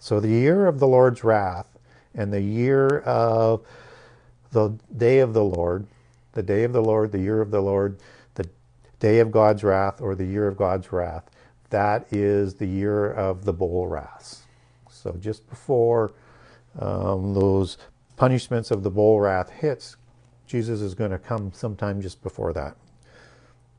So 0.00 0.18
the 0.18 0.28
year 0.28 0.66
of 0.66 0.80
the 0.80 0.88
Lord's 0.88 1.22
wrath 1.22 1.71
and 2.14 2.32
the 2.32 2.40
year 2.40 2.98
of 3.00 3.64
the 4.50 4.70
day 4.96 5.20
of 5.20 5.32
the 5.32 5.44
Lord, 5.44 5.86
the 6.32 6.42
day 6.42 6.64
of 6.64 6.72
the 6.72 6.82
Lord, 6.82 7.12
the 7.12 7.20
year 7.20 7.40
of 7.40 7.50
the 7.50 7.60
Lord, 7.60 7.98
the 8.34 8.48
day 9.00 9.18
of 9.20 9.30
God's 9.30 9.64
wrath, 9.64 10.00
or 10.00 10.14
the 10.14 10.26
year 10.26 10.46
of 10.46 10.56
God's 10.56 10.92
wrath, 10.92 11.30
that 11.70 12.06
is 12.12 12.54
the 12.54 12.66
year 12.66 13.10
of 13.10 13.44
the 13.44 13.52
bowl 13.52 13.86
wraths. 13.86 14.42
So 14.90 15.12
just 15.18 15.48
before 15.48 16.12
um, 16.78 17.34
those 17.34 17.78
punishments 18.16 18.70
of 18.70 18.82
the 18.82 18.90
bowl 18.90 19.20
wrath 19.20 19.50
hits, 19.50 19.96
Jesus 20.46 20.80
is 20.80 20.94
going 20.94 21.10
to 21.10 21.18
come 21.18 21.50
sometime 21.54 22.02
just 22.02 22.22
before 22.22 22.52
that. 22.52 22.76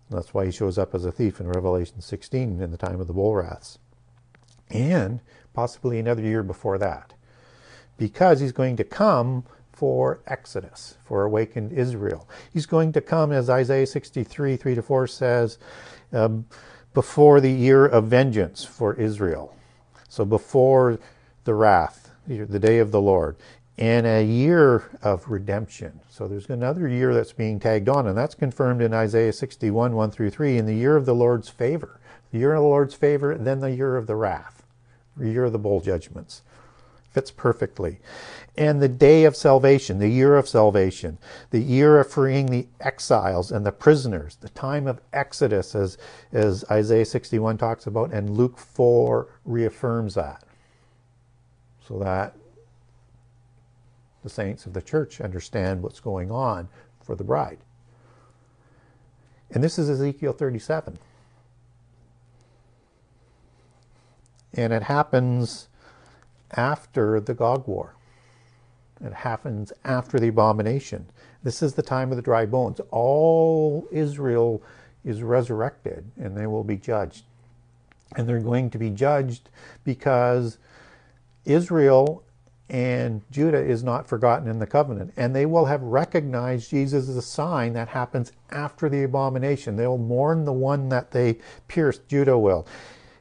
That's 0.10 0.34
why 0.34 0.46
he 0.46 0.52
shows 0.52 0.78
up 0.78 0.94
as 0.94 1.06
a 1.06 1.12
thief 1.12 1.40
in 1.40 1.48
Revelation 1.48 2.02
16 2.02 2.62
in 2.62 2.72
the 2.72 2.78
time 2.78 3.00
of 3.00 3.08
the 3.08 3.14
bowl 3.14 3.36
wraths. 3.36 3.80
And 4.70 5.22
possibly 5.54 6.00
another 6.00 6.22
year 6.22 6.44
before 6.44 6.78
that. 6.80 7.14
Because 7.98 8.40
he's 8.40 8.52
going 8.52 8.76
to 8.78 8.84
come 8.84 9.44
for 9.72 10.20
Exodus, 10.28 10.98
for 11.06 11.24
awakened 11.24 11.72
Israel. 11.72 12.28
He's 12.52 12.66
going 12.66 12.92
to 12.94 13.02
come, 13.02 13.32
as 13.32 13.50
Isaiah 13.50 13.88
63, 13.88 14.56
3 14.56 14.76
to 14.76 14.82
4 14.82 15.08
says, 15.08 15.58
um, 16.12 16.46
before 16.94 17.42
the 17.42 17.52
year 17.52 17.86
of 17.86 18.06
vengeance 18.06 18.64
for 18.64 18.94
Israel. 18.96 19.56
So 20.10 20.26
before 20.26 21.00
the 21.44 21.54
wrath, 21.54 22.12
the 22.28 22.60
day 22.60 22.80
of 22.80 22.92
the 22.92 23.02
Lord 23.02 23.36
and 23.78 24.06
a 24.06 24.24
year 24.24 24.90
of 25.02 25.28
redemption. 25.30 26.00
So 26.10 26.28
there's 26.28 26.50
another 26.50 26.88
year 26.88 27.14
that's 27.14 27.34
being 27.34 27.60
tagged 27.60 27.90
on, 27.90 28.08
and 28.08 28.18
that's 28.18 28.36
confirmed 28.36 28.82
in 28.82 28.94
Isaiah 28.94 29.34
61, 29.34 29.94
1 29.94 30.12
through 30.12 30.30
3, 30.30 30.58
in 30.58 30.66
the 30.66 30.76
year 30.76 30.96
of 30.96 31.06
the 31.06 31.16
Lord's 31.16 31.50
favor. 31.50 32.00
The 32.32 32.40
year 32.40 32.54
of 32.54 32.62
the 32.62 32.68
Lord's 32.68 32.94
favor, 32.94 33.36
then 33.36 33.60
the 33.60 33.72
year 33.72 33.98
of 33.98 34.08
the 34.08 34.16
wrath, 34.16 34.64
the 35.18 35.30
year 35.30 35.46
of 35.46 35.52
the 35.52 35.60
bowl 35.60 35.82
judgments. 35.82 36.44
Fits 37.14 37.32
perfectly. 37.32 38.00
And 38.58 38.82
the 38.82 38.90
day 38.90 39.24
of 39.26 39.36
salvation, 39.36 40.00
the 40.00 40.10
year 40.10 40.36
of 40.36 40.48
salvation, 40.48 41.18
the 41.52 41.60
year 41.60 42.00
of 42.00 42.12
freeing 42.12 42.48
the 42.48 42.68
exiles 42.82 43.52
and 43.52 43.66
the 43.66 43.72
prisoners, 43.72 44.38
the 44.42 44.50
time 44.50 44.88
of 44.88 45.00
Exodus, 45.14 45.76
as, 45.76 45.98
as 46.32 46.66
Isaiah 46.70 47.06
61 47.06 47.58
talks 47.58 47.88
about, 47.88 48.12
and 48.12 48.32
Luke 48.32 48.58
4 48.58 49.28
reaffirms 49.46 50.16
that. 50.16 50.44
So 51.88 52.00
that 52.00 52.36
the 54.24 54.30
saints 54.30 54.66
of 54.66 54.74
the 54.74 54.82
church 54.82 55.22
understand 55.22 55.84
what's 55.84 56.00
going 56.00 56.32
on 56.32 56.70
for 57.02 57.16
the 57.16 57.24
bride. 57.24 57.60
And 59.52 59.64
this 59.64 59.78
is 59.78 59.90
Ezekiel 59.90 60.34
37. 60.34 60.98
And 64.56 64.74
it 64.74 64.84
happens 64.84 65.68
after 66.54 67.20
the 67.20 67.34
Gog 67.34 67.68
War. 67.68 67.96
It 69.04 69.14
happens 69.14 69.74
after 69.84 70.20
the 70.20 70.30
abomination. 70.30 71.08
This 71.44 71.62
is 71.62 71.74
the 71.74 71.82
time 71.82 72.12
of 72.12 72.16
the 72.16 72.22
dry 72.22 72.46
bones. 72.46 72.80
All 72.92 73.88
Israel 73.92 74.64
is 75.04 75.22
resurrected 75.22 76.10
and 76.18 76.38
they 76.38 76.48
will 76.48 76.64
be 76.64 76.78
judged. 76.78 77.24
And 78.16 78.30
they're 78.30 78.40
going 78.40 78.70
to 78.70 78.78
be 78.78 78.90
judged 78.90 79.50
because 79.84 80.58
Israel 81.46 82.24
and 82.70 83.22
Judah 83.30 83.62
is 83.62 83.84
not 83.84 84.08
forgotten 84.08 84.48
in 84.48 84.60
the 84.60 84.66
covenant. 84.66 85.14
And 85.18 85.36
they 85.36 85.46
will 85.46 85.66
have 85.66 85.82
recognized 85.82 86.70
Jesus 86.70 87.10
as 87.10 87.18
a 87.18 87.22
sign 87.22 87.74
that 87.74 87.90
happens 87.90 88.32
after 88.52 88.88
the 88.88 89.04
abomination. 89.04 89.76
They'll 89.76 89.98
mourn 89.98 90.46
the 90.46 90.54
one 90.54 90.90
that 90.90 91.12
they 91.12 91.40
pierced, 91.68 92.08
Judah 92.08 92.38
will. 92.38 92.66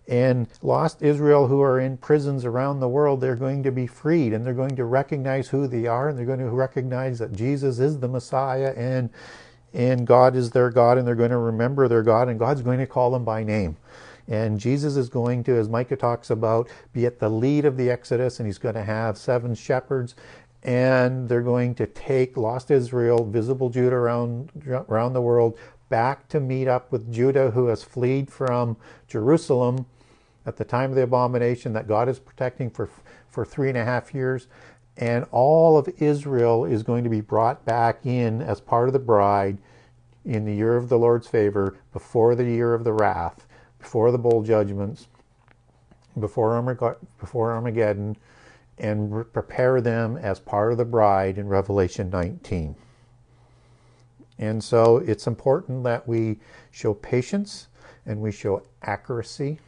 And 0.08 0.48
lost 0.62 1.02
Israel 1.02 1.46
who 1.46 1.62
are 1.62 1.78
in 1.78 1.96
prisons 1.96 2.44
around 2.44 2.80
the 2.80 2.88
world, 2.88 3.20
they're 3.20 3.36
going 3.36 3.62
to 3.62 3.70
be 3.70 3.86
freed 3.86 4.32
and 4.32 4.44
they're 4.44 4.52
going 4.52 4.76
to 4.76 4.84
recognize 4.84 5.48
who 5.48 5.66
they 5.66 5.86
are 5.86 6.08
and 6.08 6.18
they're 6.18 6.26
going 6.26 6.40
to 6.40 6.50
recognize 6.50 7.18
that 7.20 7.32
Jesus 7.32 7.78
is 7.78 8.00
the 8.00 8.08
Messiah 8.08 8.74
and 8.76 9.10
and 9.74 10.06
God 10.06 10.36
is 10.36 10.50
their 10.50 10.70
God 10.70 10.98
and 10.98 11.06
they're 11.06 11.14
going 11.14 11.30
to 11.30 11.38
remember 11.38 11.88
their 11.88 12.02
God 12.02 12.28
and 12.28 12.38
God's 12.38 12.62
going 12.62 12.78
to 12.78 12.86
call 12.86 13.10
them 13.10 13.24
by 13.24 13.42
name. 13.42 13.76
And 14.28 14.58
Jesus 14.58 14.96
is 14.96 15.08
going 15.08 15.44
to, 15.44 15.56
as 15.56 15.68
Micah 15.68 15.96
talks 15.96 16.30
about, 16.30 16.68
be 16.92 17.06
at 17.06 17.18
the 17.18 17.28
lead 17.28 17.64
of 17.64 17.76
the 17.76 17.90
Exodus, 17.90 18.38
and 18.38 18.46
he's 18.46 18.58
going 18.58 18.74
to 18.74 18.84
have 18.84 19.18
seven 19.18 19.54
shepherds, 19.54 20.14
and 20.62 21.28
they're 21.28 21.42
going 21.42 21.74
to 21.76 21.86
take 21.86 22.36
lost 22.36 22.70
Israel, 22.70 23.24
visible 23.24 23.68
Judah 23.68 23.96
around, 23.96 24.50
around 24.88 25.12
the 25.12 25.20
world, 25.20 25.58
back 25.92 26.26
to 26.26 26.40
meet 26.40 26.66
up 26.66 26.90
with 26.90 27.12
Judah, 27.12 27.50
who 27.50 27.66
has 27.66 27.84
fled 27.84 28.32
from 28.32 28.78
Jerusalem 29.06 29.84
at 30.46 30.56
the 30.56 30.64
time 30.64 30.88
of 30.88 30.96
the 30.96 31.02
abomination 31.02 31.74
that 31.74 31.86
God 31.86 32.08
is 32.08 32.18
protecting 32.18 32.70
for, 32.70 32.88
for 33.28 33.44
three 33.44 33.68
and 33.68 33.76
a 33.76 33.84
half 33.84 34.14
years, 34.14 34.48
and 34.96 35.26
all 35.30 35.76
of 35.76 35.90
Israel 35.98 36.64
is 36.64 36.82
going 36.82 37.04
to 37.04 37.10
be 37.10 37.20
brought 37.20 37.66
back 37.66 38.06
in 38.06 38.40
as 38.40 38.58
part 38.58 38.88
of 38.88 38.94
the 38.94 38.98
bride 38.98 39.58
in 40.24 40.46
the 40.46 40.54
year 40.54 40.76
of 40.76 40.88
the 40.88 40.98
Lord's 40.98 41.26
favor, 41.26 41.76
before 41.92 42.34
the 42.34 42.44
year 42.44 42.72
of 42.72 42.84
the 42.84 42.92
wrath, 42.94 43.46
before 43.78 44.10
the 44.10 44.18
bowl 44.18 44.42
judgments, 44.42 45.08
before 46.18 46.52
Armageddon, 46.54 48.16
and 48.78 49.30
prepare 49.34 49.82
them 49.82 50.16
as 50.16 50.40
part 50.40 50.72
of 50.72 50.78
the 50.78 50.86
bride 50.86 51.36
in 51.36 51.48
Revelation 51.48 52.08
19. 52.08 52.76
And 54.38 54.62
so 54.62 54.98
it's 54.98 55.26
important 55.26 55.84
that 55.84 56.06
we 56.08 56.38
show 56.70 56.94
patience 56.94 57.68
and 58.06 58.20
we 58.20 58.32
show 58.32 58.62
accuracy 58.82 59.58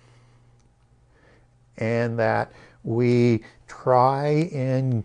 and 1.77 2.19
that 2.19 2.53
we 2.83 3.43
try 3.67 4.49
and 4.53 5.05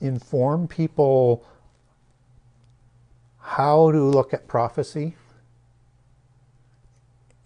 inform 0.00 0.68
people 0.68 1.44
how 3.38 3.90
to 3.92 4.02
look 4.02 4.34
at 4.34 4.48
prophecy 4.48 5.16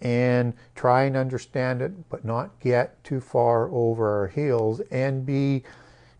and 0.00 0.54
try 0.74 1.04
and 1.04 1.16
understand 1.16 1.82
it, 1.82 2.08
but 2.08 2.24
not 2.24 2.58
get 2.58 3.02
too 3.04 3.20
far 3.20 3.70
over 3.70 4.20
our 4.20 4.28
heels 4.28 4.80
and 4.90 5.26
be 5.26 5.62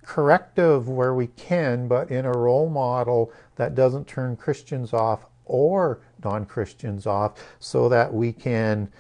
corrective 0.02 0.88
where 0.88 1.14
we 1.14 1.28
can, 1.28 1.88
but 1.88 2.10
in 2.10 2.26
a 2.26 2.32
role 2.32 2.68
model 2.68 3.32
that 3.56 3.74
doesn't 3.74 4.06
turn 4.06 4.36
Christians 4.36 4.92
off 4.92 5.29
or 5.50 5.98
non 6.22 6.46
Christians 6.46 7.06
off 7.06 7.34
so 7.58 7.88
that 7.88 8.14
we 8.14 8.32
can 8.32 8.90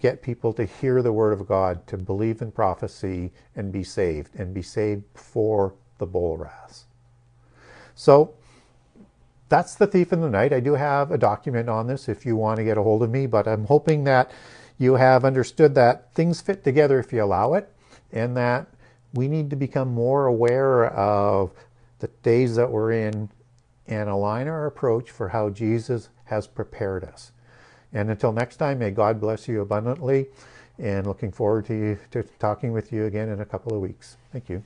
get 0.00 0.22
people 0.22 0.52
to 0.54 0.64
hear 0.64 1.02
the 1.02 1.12
Word 1.12 1.32
of 1.32 1.46
God, 1.46 1.86
to 1.86 1.96
believe 1.96 2.42
in 2.42 2.50
prophecy 2.50 3.30
and 3.54 3.70
be 3.70 3.84
saved, 3.84 4.34
and 4.34 4.52
be 4.52 4.62
saved 4.62 5.04
for 5.14 5.74
the 5.98 6.06
bowl 6.06 6.38
wrath. 6.38 6.84
So, 7.94 8.34
that's 9.48 9.74
the 9.74 9.86
thief 9.86 10.14
in 10.14 10.22
the 10.22 10.30
night. 10.30 10.54
I 10.54 10.60
do 10.60 10.72
have 10.72 11.10
a 11.10 11.18
document 11.18 11.68
on 11.68 11.86
this 11.86 12.08
if 12.08 12.24
you 12.24 12.36
want 12.36 12.56
to 12.56 12.64
get 12.64 12.78
a 12.78 12.82
hold 12.82 13.02
of 13.02 13.10
me, 13.10 13.26
but 13.26 13.46
I'm 13.46 13.66
hoping 13.66 14.04
that 14.04 14.30
you 14.78 14.94
have 14.94 15.26
understood 15.26 15.74
that 15.74 16.12
things 16.14 16.40
fit 16.40 16.64
together 16.64 16.98
if 16.98 17.12
you 17.12 17.22
allow 17.22 17.52
it, 17.52 17.70
and 18.10 18.34
that 18.38 18.66
we 19.12 19.28
need 19.28 19.50
to 19.50 19.56
become 19.56 19.88
more 19.88 20.26
aware 20.26 20.86
of 20.86 21.52
the 21.98 22.08
days 22.22 22.56
that 22.56 22.70
we're 22.70 22.92
in 22.92 23.28
and 23.86 24.08
align 24.08 24.48
our 24.48 24.66
approach 24.66 25.10
for 25.10 25.28
how 25.28 25.50
Jesus 25.50 26.08
has 26.24 26.46
prepared 26.46 27.04
us. 27.04 27.32
And 27.92 28.10
until 28.10 28.32
next 28.32 28.56
time, 28.56 28.78
may 28.78 28.90
God 28.90 29.20
bless 29.20 29.48
you 29.48 29.60
abundantly, 29.60 30.28
and 30.78 31.06
looking 31.06 31.30
forward 31.30 31.66
to, 31.66 31.74
you, 31.74 31.98
to 32.10 32.22
talking 32.38 32.72
with 32.72 32.92
you 32.92 33.04
again 33.04 33.28
in 33.28 33.40
a 33.40 33.44
couple 33.44 33.74
of 33.74 33.80
weeks. 33.80 34.16
Thank 34.32 34.48
you. 34.48 34.64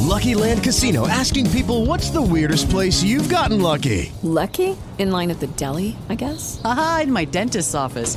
Lucky 0.00 0.34
Land 0.34 0.64
Casino 0.64 1.06
asking 1.06 1.50
people 1.50 1.86
what's 1.86 2.10
the 2.10 2.20
weirdest 2.20 2.68
place 2.68 3.02
you've 3.02 3.28
gotten 3.28 3.60
lucky? 3.60 4.12
Lucky? 4.22 4.76
In 4.98 5.12
line 5.12 5.30
at 5.30 5.38
the 5.38 5.46
deli, 5.46 5.96
I 6.08 6.16
guess? 6.16 6.60
Aha, 6.64 7.00
in 7.04 7.12
my 7.12 7.24
dentist's 7.24 7.74
office. 7.74 8.16